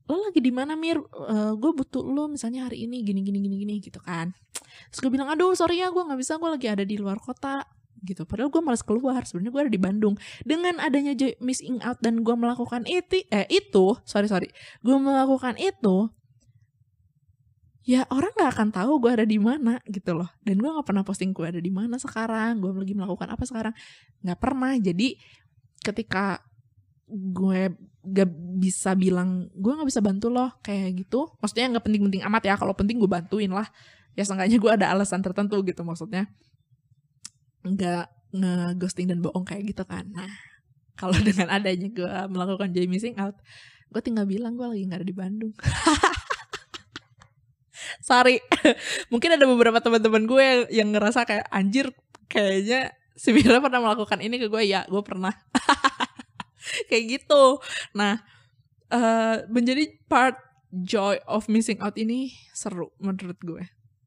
lo 0.06 0.22
lagi 0.22 0.38
di 0.38 0.54
mana 0.54 0.78
mir? 0.78 1.02
Uh, 1.10 1.58
gue 1.58 1.70
butuh 1.74 2.06
lo 2.06 2.30
misalnya 2.30 2.70
hari 2.70 2.86
ini 2.86 3.02
gini 3.02 3.26
gini 3.26 3.42
gini 3.42 3.56
gini 3.58 3.74
gitu 3.82 3.98
kan. 3.98 4.30
Terus 4.90 5.00
gue 5.02 5.10
bilang 5.10 5.26
aduh 5.26 5.50
sorry 5.58 5.82
ya 5.82 5.90
gue 5.90 5.98
nggak 5.98 6.18
bisa 6.18 6.38
gue 6.38 6.46
lagi 6.46 6.66
ada 6.70 6.86
di 6.86 6.94
luar 6.94 7.18
kota 7.18 7.66
gitu. 8.06 8.22
Padahal 8.22 8.54
gue 8.54 8.62
malas 8.62 8.86
keluar 8.86 9.26
sebenarnya 9.26 9.50
gue 9.50 9.62
ada 9.66 9.72
di 9.74 9.82
Bandung. 9.82 10.14
Dengan 10.46 10.78
adanya 10.78 11.18
missing 11.42 11.82
out 11.82 11.98
dan 11.98 12.22
gue 12.22 12.34
melakukan 12.38 12.86
itu 12.86 13.26
eh 13.34 13.50
itu 13.50 13.98
sorry 14.06 14.30
sorry 14.30 14.48
gue 14.86 14.94
melakukan 14.94 15.58
itu 15.58 16.06
ya 17.86 18.02
orang 18.10 18.34
nggak 18.34 18.50
akan 18.50 18.68
tahu 18.74 18.92
gue 18.98 19.10
ada 19.14 19.26
di 19.26 19.38
mana 19.38 19.78
gitu 19.86 20.18
loh. 20.18 20.26
Dan 20.42 20.58
gue 20.58 20.66
nggak 20.66 20.86
pernah 20.86 21.06
posting 21.06 21.30
gue 21.30 21.46
ada 21.46 21.60
di 21.62 21.70
mana 21.70 21.96
sekarang 21.96 22.58
gue 22.58 22.70
lagi 22.74 22.94
melakukan 22.98 23.30
apa 23.30 23.44
sekarang. 23.46 23.74
Nggak 24.26 24.38
pernah. 24.42 24.74
Jadi 24.74 25.16
ketika 25.80 26.42
gue 27.06 27.70
gak 28.06 28.30
bisa 28.58 28.98
bilang 28.98 29.46
gue 29.54 29.70
nggak 29.70 29.86
bisa 29.86 30.02
bantu 30.02 30.26
loh 30.28 30.58
kayak 30.66 31.06
gitu. 31.06 31.30
Maksudnya 31.38 31.78
nggak 31.78 31.84
penting-penting 31.86 32.22
amat 32.26 32.42
ya. 32.42 32.54
Kalau 32.58 32.74
penting 32.74 32.98
gue 32.98 33.10
bantuin 33.10 33.50
lah. 33.54 33.70
Ya 34.18 34.26
seenggaknya 34.26 34.58
gue 34.58 34.72
ada 34.82 34.90
alasan 34.90 35.22
tertentu 35.22 35.62
gitu 35.62 35.86
maksudnya. 35.86 36.26
Nggak 37.62 38.10
ngeghosting 38.34 39.06
dan 39.14 39.22
bohong 39.22 39.46
kayak 39.46 39.70
gitu 39.70 39.86
kan. 39.86 40.10
Nah 40.10 40.56
kalau 40.98 41.14
dengan 41.28 41.52
adanya 41.52 41.88
gue 41.92 42.14
melakukan 42.32 42.72
jay 42.74 42.90
missing 42.90 43.14
out 43.20 43.36
gue 43.86 44.02
tinggal 44.02 44.26
bilang 44.26 44.58
gue 44.58 44.66
lagi 44.66 44.82
nggak 44.88 44.98
ada 44.98 45.08
di 45.08 45.16
Bandung 45.16 45.54
sorry 48.06 48.38
mungkin 49.12 49.34
ada 49.34 49.44
beberapa 49.50 49.82
teman-teman 49.82 50.30
gue 50.30 50.42
yang, 50.42 50.62
yang 50.70 50.88
ngerasa 50.94 51.26
kayak 51.26 51.50
anjir 51.50 51.90
kayaknya 52.30 52.94
si 53.16 53.32
Mira 53.32 53.58
pernah 53.64 53.80
melakukan 53.80 54.20
ini 54.20 54.36
ke 54.36 54.46
gue. 54.46 54.62
Ya 54.68 54.84
gue 54.86 55.02
pernah. 55.02 55.32
Kayak 56.92 57.04
gitu. 57.18 57.58
Nah 57.96 58.20
uh, 58.92 59.42
menjadi 59.48 59.96
part 60.06 60.36
joy 60.70 61.16
of 61.24 61.48
missing 61.48 61.80
out 61.80 61.96
ini 61.96 62.36
seru 62.52 62.92
menurut 63.00 63.40
gue. 63.40 63.64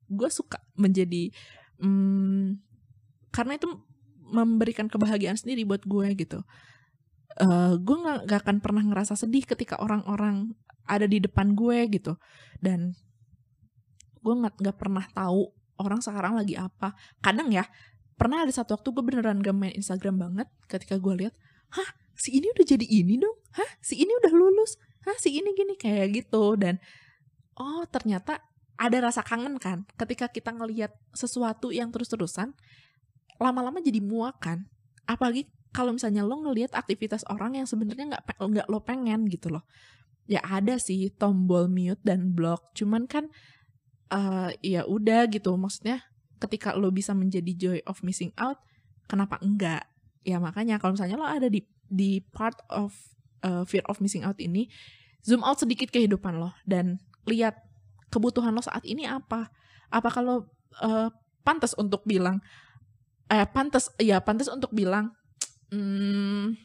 Gue 0.08 0.30
suka 0.30 0.62
menjadi 0.78 1.34
um, 1.82 2.62
karena 3.34 3.58
itu 3.58 3.68
memberikan 4.30 4.86
kebahagiaan 4.86 5.36
sendiri 5.36 5.66
buat 5.66 5.82
gue 5.90 6.14
gitu. 6.14 6.46
Uh, 7.40 7.82
gue 7.82 7.98
nggak 7.98 8.46
akan 8.46 8.62
pernah 8.62 8.86
ngerasa 8.86 9.18
sedih 9.18 9.42
ketika 9.48 9.82
orang-orang 9.82 10.54
ada 10.86 11.10
di 11.10 11.18
depan 11.18 11.58
gue 11.58 11.90
gitu. 11.90 12.14
Dan 12.62 12.94
gue 14.20 14.34
nggak 14.36 14.56
nggak 14.60 14.78
pernah 14.78 15.06
tahu 15.12 15.52
orang 15.80 16.04
sekarang 16.04 16.36
lagi 16.36 16.60
apa. 16.60 16.94
Kadang 17.24 17.50
ya 17.50 17.66
pernah 18.20 18.44
ada 18.44 18.52
satu 18.52 18.76
waktu 18.76 18.92
gue 18.92 19.04
beneran 19.04 19.40
gak 19.40 19.56
main 19.56 19.72
Instagram 19.72 20.20
banget 20.20 20.48
ketika 20.68 21.00
gue 21.00 21.24
lihat 21.24 21.34
hah 21.72 21.90
si 22.20 22.36
ini 22.36 22.52
udah 22.52 22.66
jadi 22.68 22.84
ini 22.84 23.16
dong? 23.16 23.38
Hah 23.56 23.70
si 23.80 23.96
ini 23.96 24.12
udah 24.12 24.32
lulus? 24.36 24.76
Hah 25.08 25.16
si 25.16 25.32
ini 25.32 25.56
gini? 25.56 25.80
Kayak 25.80 26.28
gitu. 26.28 26.60
Dan 26.60 26.84
oh 27.56 27.88
ternyata 27.88 28.44
ada 28.80 28.98
rasa 29.00 29.24
kangen 29.24 29.60
kan 29.60 29.88
ketika 29.96 30.28
kita 30.28 30.52
ngelihat 30.52 30.92
sesuatu 31.16 31.72
yang 31.72 31.92
terus-terusan 31.92 32.52
lama-lama 33.40 33.80
jadi 33.80 34.04
muak 34.04 34.44
kan. 34.44 34.68
Apalagi 35.08 35.48
kalau 35.72 35.96
misalnya 35.96 36.28
lo 36.28 36.44
ngelihat 36.44 36.76
aktivitas 36.76 37.24
orang 37.32 37.56
yang 37.56 37.68
sebenarnya 37.70 38.20
nggak 38.20 38.24
nggak 38.36 38.68
lo 38.68 38.84
pengen 38.84 39.32
gitu 39.32 39.48
loh. 39.48 39.64
Ya 40.30 40.44
ada 40.46 40.78
sih 40.78 41.10
tombol 41.16 41.72
mute 41.72 42.04
dan 42.04 42.36
block 42.36 42.76
cuman 42.78 43.08
kan 43.10 43.32
uh, 44.14 44.50
ya 44.60 44.86
udah 44.86 45.30
gitu. 45.30 45.54
Maksudnya 45.56 46.04
ketika 46.42 46.74
lo 46.76 46.90
bisa 46.90 47.14
menjadi 47.14 47.52
joy 47.56 47.80
of 47.86 48.02
missing 48.02 48.34
out 48.38 48.60
kenapa 49.06 49.40
enggak? 49.42 49.86
Ya 50.26 50.38
makanya 50.38 50.78
kalau 50.78 50.98
misalnya 50.98 51.18
lo 51.18 51.26
ada 51.26 51.48
di 51.48 51.64
di 51.90 52.22
part 52.34 52.60
of 52.70 52.94
uh, 53.42 53.66
fear 53.66 53.86
of 53.90 53.98
missing 54.04 54.22
out 54.22 54.38
ini 54.38 54.70
zoom 55.26 55.42
out 55.42 55.58
sedikit 55.58 55.90
kehidupan 55.90 56.38
lo 56.38 56.54
dan 56.64 57.02
lihat 57.26 57.58
kebutuhan 58.14 58.54
lo 58.54 58.62
saat 58.62 58.84
ini 58.86 59.06
apa. 59.06 59.50
Apa 59.90 60.10
kalau 60.14 60.50
uh, 60.82 61.10
pantas 61.42 61.74
untuk 61.78 62.06
bilang 62.06 62.42
eh 63.30 63.46
pantas 63.46 63.94
ya 64.02 64.18
pantas 64.26 64.50
untuk 64.50 64.74
bilang 64.74 65.14
hmm, 65.70 66.58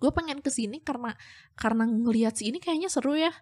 gue 0.00 0.10
pengen 0.16 0.40
ke 0.40 0.48
sini 0.48 0.80
karena 0.80 1.12
karena 1.60 1.84
ngelihat 1.84 2.32
si 2.40 2.48
ini 2.48 2.58
kayaknya 2.60 2.88
seru 2.88 3.16
ya. 3.16 3.32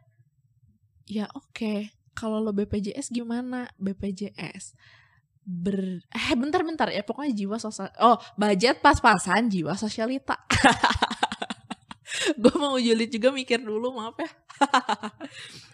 Ya 1.11 1.27
oke. 1.35 1.51
okay 1.51 2.00
kalau 2.15 2.43
lo 2.43 2.53
BPJS 2.53 3.13
gimana? 3.15 3.71
BPJS 3.79 4.75
ber 5.51 6.05
eh 6.13 6.35
bentar-bentar 6.37 6.93
ya. 6.93 7.03
Pokoknya 7.03 7.33
jiwa 7.35 7.57
sosial 7.59 7.91
oh 8.05 8.21
budget 8.37 8.79
pas-pasan 8.85 9.51
jiwa 9.51 9.75
sosialita. 9.75 10.37
Gue 12.43 12.55
mau 12.59 12.77
julid 12.77 13.11
juga 13.11 13.35
mikir 13.35 13.63
dulu 13.63 13.97
maaf 13.97 14.17
ya. 14.21 14.31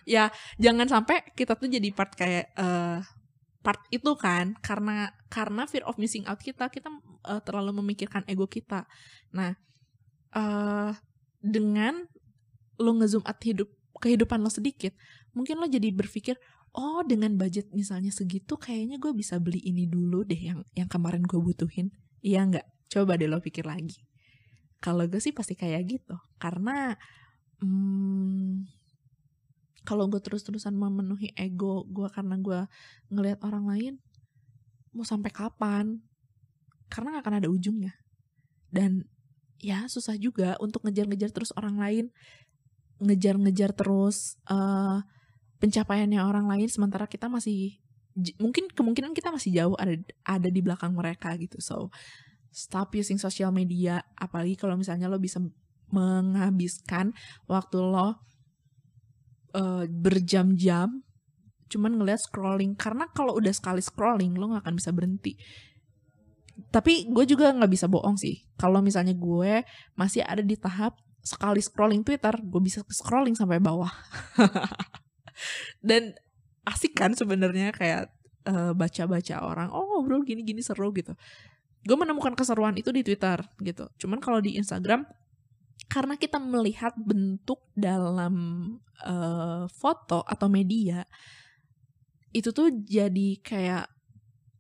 Ya 0.07 0.25
jangan 0.63 0.87
sampai 0.87 1.35
kita 1.35 1.59
tuh 1.59 1.67
jadi 1.67 1.91
part 1.91 2.15
kayak 2.15 2.55
uh, 2.55 3.03
part 3.61 3.83
itu 3.91 4.15
kan. 4.15 4.55
Karena 4.63 5.11
karena 5.27 5.67
fear 5.67 5.83
of 5.85 5.99
missing 5.99 6.23
out 6.31 6.39
kita 6.39 6.71
kita 6.71 6.89
uh, 7.27 7.43
terlalu 7.43 7.83
memikirkan 7.83 8.23
ego 8.31 8.47
kita. 8.47 8.87
Nah 9.35 9.59
uh, 10.33 10.95
dengan 11.43 12.07
lo 12.79 12.93
ngezoom 12.97 13.27
out 13.27 13.41
hidup 13.43 13.69
kehidupan 13.99 14.39
lo 14.39 14.53
sedikit 14.53 14.95
mungkin 15.37 15.61
lo 15.61 15.69
jadi 15.69 15.93
berpikir 15.93 16.41
oh 16.73 17.05
dengan 17.05 17.37
budget 17.37 17.69
misalnya 17.77 18.09
segitu 18.09 18.57
kayaknya 18.57 18.97
gue 18.97 19.13
bisa 19.13 19.37
beli 19.37 19.61
ini 19.65 19.85
dulu 19.85 20.25
deh 20.25 20.41
yang 20.41 20.61
yang 20.73 20.89
kemarin 20.89 21.25
gue 21.25 21.37
butuhin. 21.37 21.93
Iya 22.25 22.49
nggak? 22.49 22.67
Coba 22.89 23.21
deh 23.21 23.29
lo 23.29 23.45
pikir 23.45 23.69
lagi. 23.69 24.01
Kalau 24.81 25.05
gue 25.05 25.21
sih 25.21 25.37
pasti 25.37 25.57
kayak 25.57 25.85
gitu 25.89 26.17
karena 26.41 26.97
hmm, 27.61 28.69
kalau 29.87 30.11
gue 30.11 30.19
terus-terusan 30.19 30.75
memenuhi 30.75 31.33
ego 31.39 31.87
gue 31.87 32.11
karena 32.11 32.37
gue 32.41 32.61
ngelihat 33.15 33.41
orang 33.47 33.65
lain 33.69 33.95
mau 34.97 35.05
sampai 35.05 35.29
kapan? 35.29 36.01
Karena 36.89 37.19
gak 37.19 37.25
akan 37.29 37.37
ada 37.45 37.49
ujungnya. 37.53 37.93
Dan 38.73 39.05
ya 39.61 39.85
susah 39.87 40.17
juga 40.17 40.57
untuk 40.59 40.85
ngejar-ngejar 40.89 41.31
terus 41.31 41.53
orang 41.57 41.77
lain. 41.77 42.07
Ngejar-ngejar 43.05 43.77
terus 43.77 44.41
uh, 44.49 45.05
pencapaiannya 45.59 46.21
orang 46.21 46.47
lain 46.49 46.69
sementara 46.69 47.09
kita 47.09 47.27
masih 47.33 47.81
mungkin 48.41 48.69
kemungkinan 48.73 49.13
kita 49.13 49.29
masih 49.29 49.53
jauh 49.53 49.77
ada 49.77 49.93
ada 50.25 50.49
di 50.49 50.61
belakang 50.65 50.97
mereka 50.97 51.37
gitu. 51.37 51.61
So 51.61 51.93
stop 52.49 52.97
using 52.97 53.21
social 53.21 53.53
media 53.53 54.01
apalagi 54.17 54.57
kalau 54.57 54.81
misalnya 54.81 55.13
lo 55.13 55.21
bisa 55.21 55.41
menghabiskan 55.93 57.13
waktu 57.47 57.77
lo 57.79 58.17
uh, 59.57 59.85
berjam-jam 59.85 61.05
cuman 61.69 61.93
ngeliat 62.01 62.21
scrolling. 62.25 62.73
Karena 62.77 63.09
kalau 63.13 63.37
udah 63.37 63.53
sekali 63.53 63.85
scrolling 63.85 64.33
lo 64.37 64.57
nggak 64.57 64.65
akan 64.65 64.77
bisa 64.77 64.91
berhenti. 64.97 65.37
Tapi 66.73 67.13
gue 67.13 67.25
juga 67.29 67.53
nggak 67.53 67.69
bisa 67.69 67.85
bohong 67.85 68.17
sih. 68.17 68.49
Kalau 68.57 68.81
misalnya 68.81 69.13
gue 69.13 69.61
masih 69.93 70.25
ada 70.25 70.41
di 70.41 70.57
tahap 70.57 70.97
sekali 71.27 71.59
scrolling 71.59 72.07
Twitter 72.07 72.39
gue 72.39 72.61
bisa 72.63 72.87
scrolling 72.87 73.35
sampai 73.35 73.59
bawah 73.59 73.91
dan 75.81 76.17
asik 76.67 76.99
kan 76.99 77.15
sebenarnya 77.15 77.71
kayak 77.71 78.11
baca 78.47 78.79
baca-baca 78.79 79.43
orang 79.43 79.69
oh 79.75 79.99
bro 80.07 80.23
gini 80.23 80.47
gini 80.47 80.63
seru 80.63 80.95
gitu. 80.95 81.19
Gue 81.83 81.97
menemukan 81.99 82.35
keseruan 82.35 82.79
itu 82.79 82.95
di 82.95 83.03
Twitter 83.03 83.43
gitu. 83.63 83.91
Cuman 83.99 84.23
kalau 84.23 84.39
di 84.39 84.55
Instagram 84.55 85.03
karena 85.87 86.19
kita 86.19 86.39
melihat 86.43 86.95
bentuk 86.99 87.63
dalam 87.75 88.35
uh, 89.07 89.71
foto 89.71 90.27
atau 90.27 90.51
media 90.51 91.07
itu 92.35 92.51
tuh 92.51 92.69
jadi 92.69 93.39
kayak 93.41 93.87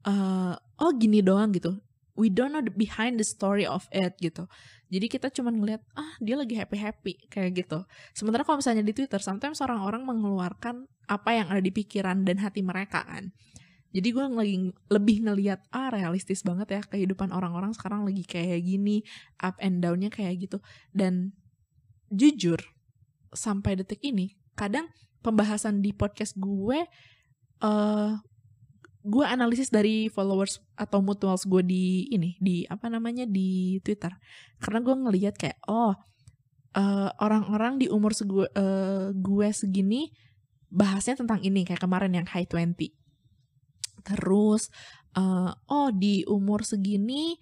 uh, 0.06 0.54
oh 0.56 0.92
gini 0.96 1.20
doang 1.20 1.50
gitu 1.52 1.76
we 2.16 2.32
don't 2.32 2.50
know 2.50 2.64
the 2.64 2.72
behind 2.72 3.20
the 3.20 3.26
story 3.26 3.68
of 3.68 3.84
it 3.92 4.16
gitu. 4.18 4.48
Jadi 4.88 5.06
kita 5.06 5.28
cuma 5.30 5.52
ngeliat 5.52 5.84
ah 5.94 6.16
dia 6.18 6.34
lagi 6.34 6.56
happy 6.56 6.78
happy 6.80 7.14
kayak 7.28 7.62
gitu. 7.64 7.84
Sementara 8.16 8.42
kalau 8.42 8.58
misalnya 8.58 8.82
di 8.82 8.96
Twitter 8.96 9.20
sometimes 9.20 9.60
orang-orang 9.60 10.02
mengeluarkan 10.02 10.88
apa 11.06 11.30
yang 11.36 11.46
ada 11.52 11.62
di 11.62 11.70
pikiran 11.70 12.24
dan 12.24 12.40
hati 12.42 12.64
mereka 12.64 13.04
kan. 13.04 13.30
Jadi 13.94 14.08
gue 14.12 14.24
lagi 14.28 14.56
lebih 14.92 15.16
ngeliat 15.24 15.60
ah 15.72 15.88
realistis 15.88 16.42
banget 16.42 16.68
ya 16.68 16.82
kehidupan 16.84 17.32
orang-orang 17.32 17.72
sekarang 17.72 18.04
lagi 18.04 18.26
kayak 18.26 18.60
gini 18.60 19.00
up 19.40 19.56
and 19.62 19.80
downnya 19.80 20.12
kayak 20.12 20.36
gitu. 20.36 20.58
Dan 20.92 21.32
jujur 22.12 22.58
sampai 23.32 23.76
detik 23.76 24.00
ini 24.04 24.36
kadang 24.56 24.88
pembahasan 25.20 25.82
di 25.82 25.90
podcast 25.90 26.38
gue 26.38 26.86
uh, 27.62 28.10
gue 29.06 29.22
analisis 29.22 29.70
dari 29.70 30.10
followers 30.10 30.58
atau 30.74 30.98
mutuals 30.98 31.46
gue 31.46 31.62
di 31.62 32.10
ini 32.10 32.34
di 32.42 32.66
apa 32.66 32.90
namanya 32.90 33.22
di 33.22 33.78
Twitter. 33.86 34.10
Karena 34.58 34.82
gue 34.82 34.94
ngelihat 34.98 35.34
kayak 35.38 35.62
oh 35.70 35.94
uh, 36.74 37.10
orang-orang 37.22 37.78
di 37.78 37.86
umur 37.86 38.12
segue, 38.12 38.50
uh, 38.50 39.14
gue 39.14 39.48
segini 39.54 40.10
bahasnya 40.66 41.22
tentang 41.22 41.38
ini 41.46 41.62
kayak 41.62 41.78
kemarin 41.78 42.10
yang 42.10 42.26
high 42.26 42.44
20 42.44 42.90
terus 44.06 44.70
uh, 45.18 45.50
oh 45.66 45.90
di 45.90 46.22
umur 46.26 46.62
segini 46.62 47.38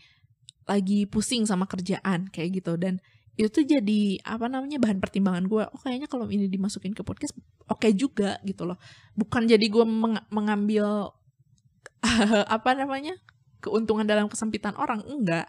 lagi 0.64 1.04
pusing 1.04 1.44
sama 1.44 1.68
kerjaan 1.68 2.28
kayak 2.32 2.60
gitu. 2.60 2.76
Dan 2.80 3.00
itu 3.34 3.50
tuh 3.50 3.66
jadi 3.66 4.22
apa 4.22 4.46
namanya 4.46 4.78
bahan 4.78 5.02
pertimbangan 5.02 5.44
gue 5.50 5.64
oh 5.66 5.80
kayaknya 5.82 6.06
kalau 6.06 6.30
ini 6.30 6.46
dimasukin 6.46 6.94
ke 6.94 7.02
podcast 7.02 7.34
oke 7.68 7.84
okay 7.84 7.92
juga 7.92 8.40
gitu 8.44 8.64
loh. 8.64 8.80
Bukan 9.16 9.44
jadi 9.48 9.64
gue 9.64 9.84
meng 9.84 10.20
mengambil 10.32 11.12
apa 12.56 12.70
namanya 12.76 13.16
keuntungan 13.64 14.04
dalam 14.04 14.28
kesempitan 14.28 14.76
orang 14.76 15.00
enggak 15.08 15.48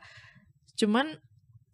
cuman 0.79 1.19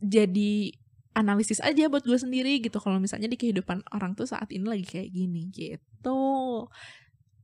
jadi 0.02 0.74
analisis 1.14 1.62
aja 1.62 1.92
buat 1.92 2.08
gue 2.08 2.18
sendiri 2.18 2.64
gitu 2.64 2.82
kalau 2.82 2.98
misalnya 2.98 3.30
di 3.30 3.38
kehidupan 3.38 3.84
orang 3.94 4.18
tuh 4.18 4.26
saat 4.26 4.50
ini 4.50 4.66
lagi 4.66 4.86
kayak 4.88 5.10
gini 5.14 5.52
gitu 5.54 6.66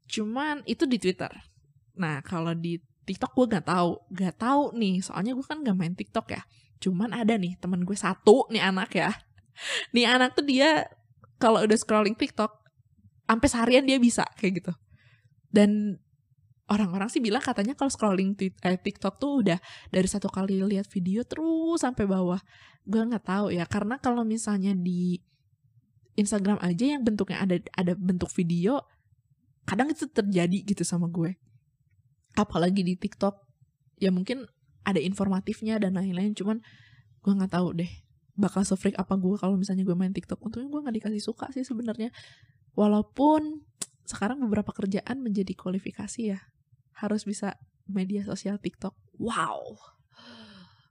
cuman 0.07 0.63
itu 0.65 0.87
di 0.87 0.97
Twitter 0.97 1.29
Nah 1.97 2.21
kalau 2.21 2.53
di 2.53 2.79
TikTok 3.03 3.33
gue 3.33 3.45
gak 3.57 3.67
tahu, 3.67 3.91
gak 4.13 4.35
tahu 4.39 4.77
nih. 4.77 5.01
Soalnya 5.01 5.33
gue 5.33 5.45
kan 5.45 5.59
gak 5.65 5.77
main 5.77 5.97
TikTok 5.97 6.31
ya. 6.31 6.41
Cuman 6.79 7.11
ada 7.11 7.35
nih 7.35 7.57
temen 7.57 7.81
gue 7.83 7.97
satu 7.97 8.45
nih 8.53 8.63
anak 8.63 8.93
ya. 8.93 9.11
Nih 9.93 10.05
anak 10.05 10.37
tuh 10.37 10.45
dia 10.45 10.85
kalau 11.41 11.65
udah 11.65 11.73
scrolling 11.73 12.13
TikTok, 12.13 12.61
sampai 13.25 13.47
seharian 13.49 13.89
dia 13.89 13.97
bisa 13.97 14.21
kayak 14.37 14.61
gitu. 14.61 14.73
Dan 15.49 15.97
orang-orang 16.67 17.07
sih 17.07 17.23
bilang 17.23 17.39
katanya 17.39 17.73
kalau 17.79 17.87
scrolling 17.87 18.35
eh, 18.39 18.79
TikTok 18.79 19.19
tuh 19.19 19.43
udah 19.43 19.59
dari 19.87 20.07
satu 20.07 20.27
kali 20.27 20.59
lihat 20.67 20.87
video 20.91 21.23
terus 21.23 21.81
sampai 21.81 22.03
bawah. 22.03 22.39
Gue 22.83 23.03
nggak 23.03 23.23
tahu 23.23 23.55
ya 23.55 23.63
karena 23.67 23.99
kalau 23.99 24.27
misalnya 24.27 24.75
di 24.75 25.19
Instagram 26.19 26.59
aja 26.59 26.97
yang 26.97 27.05
bentuknya 27.05 27.39
ada 27.39 27.55
ada 27.77 27.93
bentuk 27.95 28.27
video, 28.35 28.83
kadang 29.63 29.91
itu 29.91 30.07
terjadi 30.11 30.57
gitu 30.67 30.83
sama 30.83 31.07
gue. 31.07 31.39
Apalagi 32.35 32.83
di 32.83 32.99
TikTok 32.99 33.39
ya 33.97 34.11
mungkin 34.11 34.43
ada 34.83 34.99
informatifnya 34.99 35.79
dan 35.79 35.95
lain-lain 35.95 36.35
cuman 36.35 36.59
gue 37.23 37.33
nggak 37.33 37.51
tahu 37.51 37.75
deh 37.75 37.91
bakal 38.37 38.61
sefreak 38.61 38.93
apa 38.95 39.17
gue 39.17 39.35
kalau 39.39 39.55
misalnya 39.55 39.87
gue 39.87 39.95
main 39.95 40.11
TikTok. 40.11 40.43
Untungnya 40.43 40.67
gue 40.67 40.81
nggak 40.83 40.95
dikasih 40.99 41.23
suka 41.23 41.47
sih 41.55 41.63
sebenarnya. 41.63 42.11
Walaupun 42.75 43.63
sekarang 44.03 44.43
beberapa 44.43 44.71
kerjaan 44.71 45.19
menjadi 45.19 45.51
kualifikasi 45.55 46.21
ya 46.35 46.39
harus 46.97 47.23
bisa 47.23 47.57
media 47.89 48.25
sosial 48.25 48.57
TikTok. 48.59 48.93
Wow. 49.21 49.77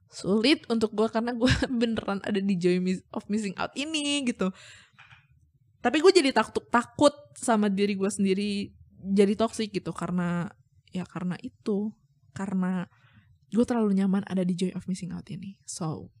Sulit 0.07 0.65
untuk 0.71 0.95
gue 0.95 1.07
karena 1.11 1.35
gue 1.35 1.51
beneran 1.79 2.23
ada 2.23 2.39
di 2.39 2.55
joy 2.57 2.79
of 3.13 3.27
missing 3.27 3.53
out 3.59 3.71
ini 3.75 4.23
gitu. 4.25 4.49
Tapi 5.83 5.97
gue 6.01 6.11
jadi 6.11 6.33
takut 6.33 6.65
takut 6.73 7.13
sama 7.37 7.69
diri 7.69 7.93
gue 7.93 8.09
sendiri 8.09 8.73
jadi 8.97 9.37
toxic 9.37 9.71
gitu. 9.71 9.91
Karena 9.91 10.49
ya 10.91 11.05
karena 11.05 11.35
itu. 11.43 11.91
Karena 12.33 12.87
gue 13.51 13.65
terlalu 13.65 13.95
nyaman 13.95 14.23
ada 14.27 14.43
di 14.43 14.55
joy 14.55 14.71
of 14.73 14.87
missing 14.87 15.11
out 15.11 15.27
ini. 15.27 15.59
So 15.67 16.11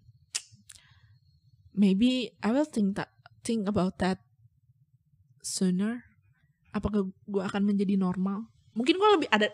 maybe 1.71 2.35
I 2.43 2.51
will 2.51 2.67
think 2.67 2.95
that 2.99 3.11
think 3.41 3.67
about 3.67 3.99
that 4.03 4.19
sooner. 5.41 6.03
Apakah 6.75 7.07
gue 7.07 7.43
akan 7.43 7.63
menjadi 7.63 7.95
normal? 7.95 8.51
Mungkin 8.77 8.99
gue 8.99 9.09
lebih 9.17 9.29
ada 9.33 9.49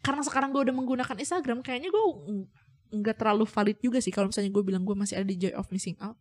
karena 0.00 0.22
sekarang 0.24 0.50
gue 0.52 0.62
udah 0.64 0.74
menggunakan 0.76 1.16
Instagram 1.16 1.60
kayaknya 1.60 1.92
gue 1.92 2.04
nggak 2.90 3.16
terlalu 3.20 3.44
valid 3.46 3.78
juga 3.78 4.02
sih 4.02 4.10
kalau 4.10 4.32
misalnya 4.32 4.50
gue 4.50 4.64
bilang 4.64 4.82
gue 4.82 4.96
masih 4.96 5.20
ada 5.20 5.26
di 5.28 5.36
joy 5.36 5.54
of 5.54 5.68
missing 5.70 5.96
out. 6.00 6.16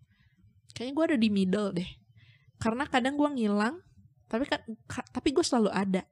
Kayaknya 0.75 0.93
gue 0.93 1.05
ada 1.09 1.17
di 1.17 1.29
middle 1.31 1.69
deh. 1.73 1.89
Karena 2.59 2.83
kadang 2.85 3.15
gue 3.15 3.29
ngilang 3.39 3.81
tapi 4.29 4.45
kan 4.45 4.61
tapi 4.87 5.29
gue 5.33 5.45
selalu 5.45 5.71
ada. 5.73 6.05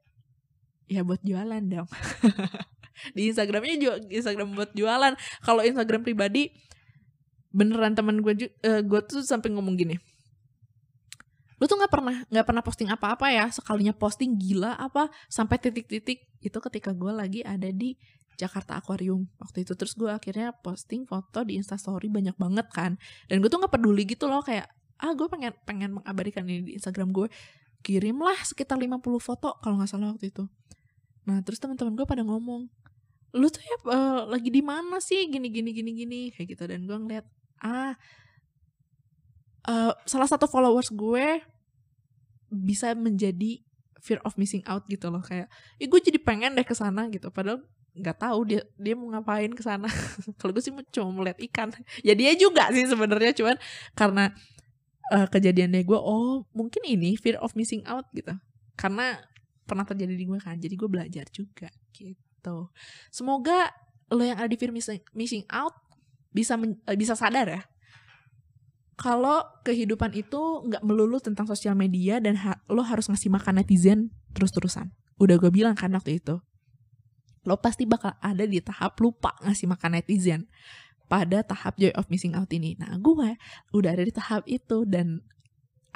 Ya 0.88 1.04
buat 1.04 1.20
jualan 1.20 1.62
dong. 1.68 1.88
Di 3.14 3.30
Instagramnya 3.30 3.76
juga 3.78 3.94
Instagram 4.10 4.58
buat 4.58 4.72
jualan. 4.74 5.14
Kalau 5.44 5.62
Instagram 5.62 6.02
pribadi 6.02 6.50
beneran 7.52 7.94
teman 7.94 8.24
gue 8.24 8.50
uh, 8.64 8.82
gue 8.82 9.00
tuh 9.06 9.24
sampai 9.24 9.52
ngomong 9.52 9.76
gini 9.76 9.96
lu 11.58 11.64
tuh 11.66 11.74
nggak 11.74 11.90
pernah 11.90 12.16
nggak 12.30 12.46
pernah 12.46 12.62
posting 12.62 12.88
apa-apa 12.90 13.26
ya 13.34 13.50
sekalinya 13.50 13.90
posting 13.90 14.38
gila 14.38 14.78
apa 14.78 15.10
sampai 15.26 15.58
titik-titik. 15.58 16.30
Itu 16.38 16.62
ketika 16.62 16.94
gue 16.94 17.10
lagi 17.10 17.42
ada 17.42 17.66
di 17.68 17.98
Jakarta 18.38 18.78
Aquarium. 18.78 19.26
Waktu 19.42 19.66
itu 19.66 19.74
terus 19.74 19.98
gue 19.98 20.06
akhirnya 20.06 20.54
posting 20.54 21.02
foto 21.02 21.42
di 21.42 21.58
Instastory 21.58 22.06
banyak 22.06 22.38
banget 22.38 22.70
kan. 22.70 22.94
Dan 23.26 23.42
gue 23.42 23.50
tuh 23.50 23.58
nggak 23.58 23.74
peduli 23.74 24.06
gitu 24.06 24.30
loh 24.30 24.40
kayak 24.46 24.70
ah 24.98 25.14
gue 25.14 25.26
pengen 25.26 25.54
pengen 25.66 25.90
mengabadikan 25.98 26.42
ini 26.46 26.70
di 26.70 26.72
Instagram 26.74 27.14
gue 27.14 27.30
kirimlah 27.86 28.38
sekitar 28.42 28.74
50 28.74 28.98
foto 29.22 29.58
kalau 29.58 29.82
nggak 29.82 29.90
salah 29.90 30.14
waktu 30.14 30.30
itu. 30.30 30.46
Nah 31.26 31.42
terus 31.42 31.58
teman-teman 31.58 31.98
gue 31.98 32.06
pada 32.06 32.22
ngomong, 32.22 32.70
lu 33.34 33.46
tuh 33.50 33.62
ya 33.62 33.76
uh, 33.90 34.22
lagi 34.30 34.50
di 34.54 34.62
mana 34.62 35.02
sih? 35.02 35.26
Gini 35.26 35.50
gini 35.50 35.74
gini 35.74 35.90
gini. 35.94 36.20
Kayak 36.30 36.46
gitu. 36.54 36.64
Dan 36.70 36.86
gue 36.86 36.94
ngeliat 36.94 37.26
ah 37.66 37.98
uh, 39.68 39.92
salah 40.08 40.28
satu 40.28 40.48
followers 40.48 40.88
gue 40.88 41.44
bisa 42.48 42.96
menjadi 42.96 43.60
fear 44.00 44.18
of 44.24 44.40
missing 44.40 44.64
out 44.64 44.88
gitu 44.88 45.12
loh 45.12 45.20
kayak, 45.20 45.52
ya 45.76 45.86
gue 45.86 46.00
jadi 46.00 46.18
pengen 46.18 46.56
deh 46.56 46.64
ke 46.64 46.72
sana 46.72 47.12
gitu. 47.12 47.28
Padahal 47.28 47.60
nggak 47.98 48.16
tahu 48.16 48.46
dia 48.46 48.62
dia 48.80 48.94
mau 48.96 49.12
ngapain 49.12 49.52
ke 49.52 49.60
sana. 49.60 49.86
Kalau 50.40 50.56
gue 50.56 50.62
sih 50.64 50.72
cuma 50.94 51.12
melihat 51.12 51.38
ikan. 51.52 51.68
Ya 52.06 52.16
dia 52.16 52.32
juga 52.32 52.72
sih 52.72 52.88
sebenarnya 52.88 53.36
cuman 53.36 53.56
karena 53.92 54.32
uh, 55.12 55.28
kejadiannya 55.28 55.84
gue 55.84 55.98
oh 55.98 56.48
mungkin 56.56 56.82
ini 56.88 57.18
fear 57.20 57.36
of 57.44 57.52
missing 57.52 57.84
out 57.84 58.08
gitu. 58.16 58.32
Karena 58.78 59.20
pernah 59.68 59.84
terjadi 59.84 60.16
di 60.16 60.24
gue 60.24 60.40
kan 60.40 60.56
jadi 60.56 60.72
gue 60.72 60.88
belajar 60.88 61.26
juga 61.28 61.68
gitu. 61.92 62.72
Semoga 63.12 63.68
lo 64.08 64.24
yang 64.24 64.40
ada 64.40 64.48
di 64.48 64.56
fear 64.56 64.72
missing, 64.72 65.04
missing 65.12 65.44
out 65.52 65.76
bisa 66.32 66.56
eh, 66.56 66.96
bisa 66.96 67.12
sadar 67.12 67.44
ya 67.44 67.60
kalau 68.98 69.46
kehidupan 69.62 70.10
itu 70.18 70.66
nggak 70.66 70.82
melulu 70.82 71.22
tentang 71.22 71.46
sosial 71.46 71.78
media 71.78 72.18
dan 72.18 72.34
ha 72.34 72.58
lo 72.66 72.82
harus 72.82 73.06
ngasih 73.06 73.30
makan 73.30 73.62
netizen 73.62 74.10
terus-terusan 74.34 74.90
udah 75.22 75.38
gue 75.38 75.50
bilang 75.54 75.78
kan 75.78 75.94
waktu 75.94 76.18
itu 76.18 76.42
lo 77.46 77.54
pasti 77.62 77.86
bakal 77.86 78.18
ada 78.18 78.44
di 78.44 78.58
tahap 78.58 78.98
lupa 78.98 79.38
ngasih 79.46 79.70
makan 79.70 80.02
netizen 80.02 80.50
pada 81.08 81.40
tahap 81.40 81.80
joy 81.80 81.90
of 81.96 82.06
missing 82.12 82.36
out 82.36 82.52
ini. 82.52 82.76
Nah, 82.76 82.92
gue 83.00 83.32
udah 83.72 83.90
ada 83.90 84.04
di 84.04 84.12
tahap 84.12 84.44
itu 84.44 84.84
dan 84.84 85.24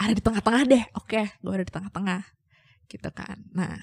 ada 0.00 0.16
di 0.16 0.24
tengah-tengah 0.24 0.62
deh. 0.64 0.84
Oke, 0.96 1.36
gue 1.38 1.52
ada 1.52 1.62
di 1.62 1.72
tengah-tengah 1.72 2.22
gitu 2.88 3.10
kan. 3.12 3.44
Nah, 3.52 3.76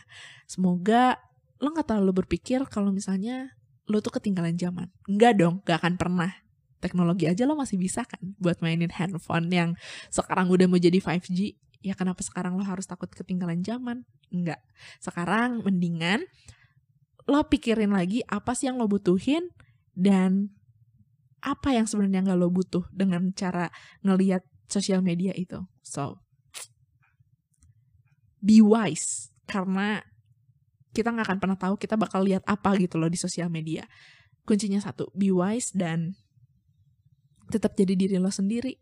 semoga 0.50 1.22
lo 1.62 1.70
nggak 1.70 1.88
terlalu 1.94 2.26
berpikir 2.26 2.66
kalau 2.68 2.90
misalnya 2.90 3.54
lo 3.86 4.02
tuh 4.02 4.18
ketinggalan 4.18 4.58
zaman. 4.58 4.90
Enggak 5.06 5.38
dong, 5.38 5.62
gak 5.64 5.86
akan 5.86 5.96
pernah. 6.02 6.34
Teknologi 6.80 7.28
aja 7.28 7.44
lo 7.44 7.60
masih 7.60 7.76
bisa 7.76 8.08
kan 8.08 8.20
buat 8.40 8.64
mainin 8.64 8.92
handphone 8.92 9.52
yang 9.52 9.70
sekarang 10.12 10.48
udah 10.48 10.66
mau 10.68 10.80
jadi 10.80 11.00
5G. 11.00 11.56
Ya 11.84 11.96
kenapa 11.96 12.24
sekarang 12.24 12.60
lo 12.60 12.64
harus 12.64 12.88
takut 12.88 13.08
ketinggalan 13.12 13.64
zaman? 13.64 14.04
Enggak. 14.32 14.60
Sekarang 15.00 15.64
mendingan 15.64 16.24
lo 17.30 17.46
pikirin 17.46 17.94
lagi 17.94 18.26
apa 18.26 18.58
sih 18.58 18.68
yang 18.72 18.82
lo 18.82 18.90
butuhin 18.90 19.54
dan 19.94 20.50
apa 21.40 21.72
yang 21.72 21.88
sebenarnya 21.88 22.26
nggak 22.32 22.40
lo 22.40 22.52
butuh 22.52 22.84
dengan 22.92 23.32
cara 23.32 23.72
ngeliat 24.04 24.44
sosial 24.68 25.00
media 25.06 25.32
itu. 25.36 25.60
So, 25.84 26.20
be 28.40 28.64
wise 28.64 29.32
karena 29.48 30.04
kita 30.92 31.14
nggak 31.14 31.28
akan 31.32 31.40
pernah 31.40 31.58
tahu 31.60 31.76
kita 31.78 31.96
bakal 31.96 32.26
lihat 32.26 32.44
apa 32.50 32.76
gitu 32.80 32.98
loh 33.00 33.08
di 33.08 33.20
sosial 33.20 33.48
media. 33.48 33.86
Kuncinya 34.44 34.82
satu, 34.82 35.14
be 35.14 35.30
wise 35.30 35.70
dan 35.76 36.18
tetap 37.50 37.74
jadi 37.76 37.98
diri 37.98 38.16
lo 38.22 38.30
sendiri. 38.30 38.78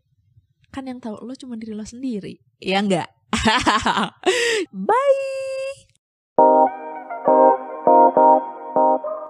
Kan 0.68 0.86
yang 0.86 1.00
tahu 1.00 1.18
lo 1.24 1.32
cuma 1.34 1.56
diri 1.56 1.72
lo 1.72 1.84
sendiri. 1.84 2.38
Ya 2.60 2.78
enggak? 2.78 3.08
Bye! 4.72 5.88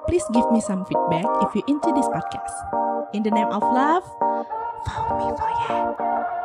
Please 0.09 0.25
give 0.33 0.49
me 0.51 0.61
some 0.65 0.85
feedback 0.89 1.29
if 1.45 1.55
you 1.55 1.63
into 1.69 1.93
this 1.93 2.09
podcast. 2.09 2.57
In 3.13 3.23
the 3.23 3.31
name 3.31 3.49
of 3.49 3.63
love, 3.63 4.05
follow 4.89 5.15
me 5.21 5.29
for 5.37 5.51
ya. 5.69 6.38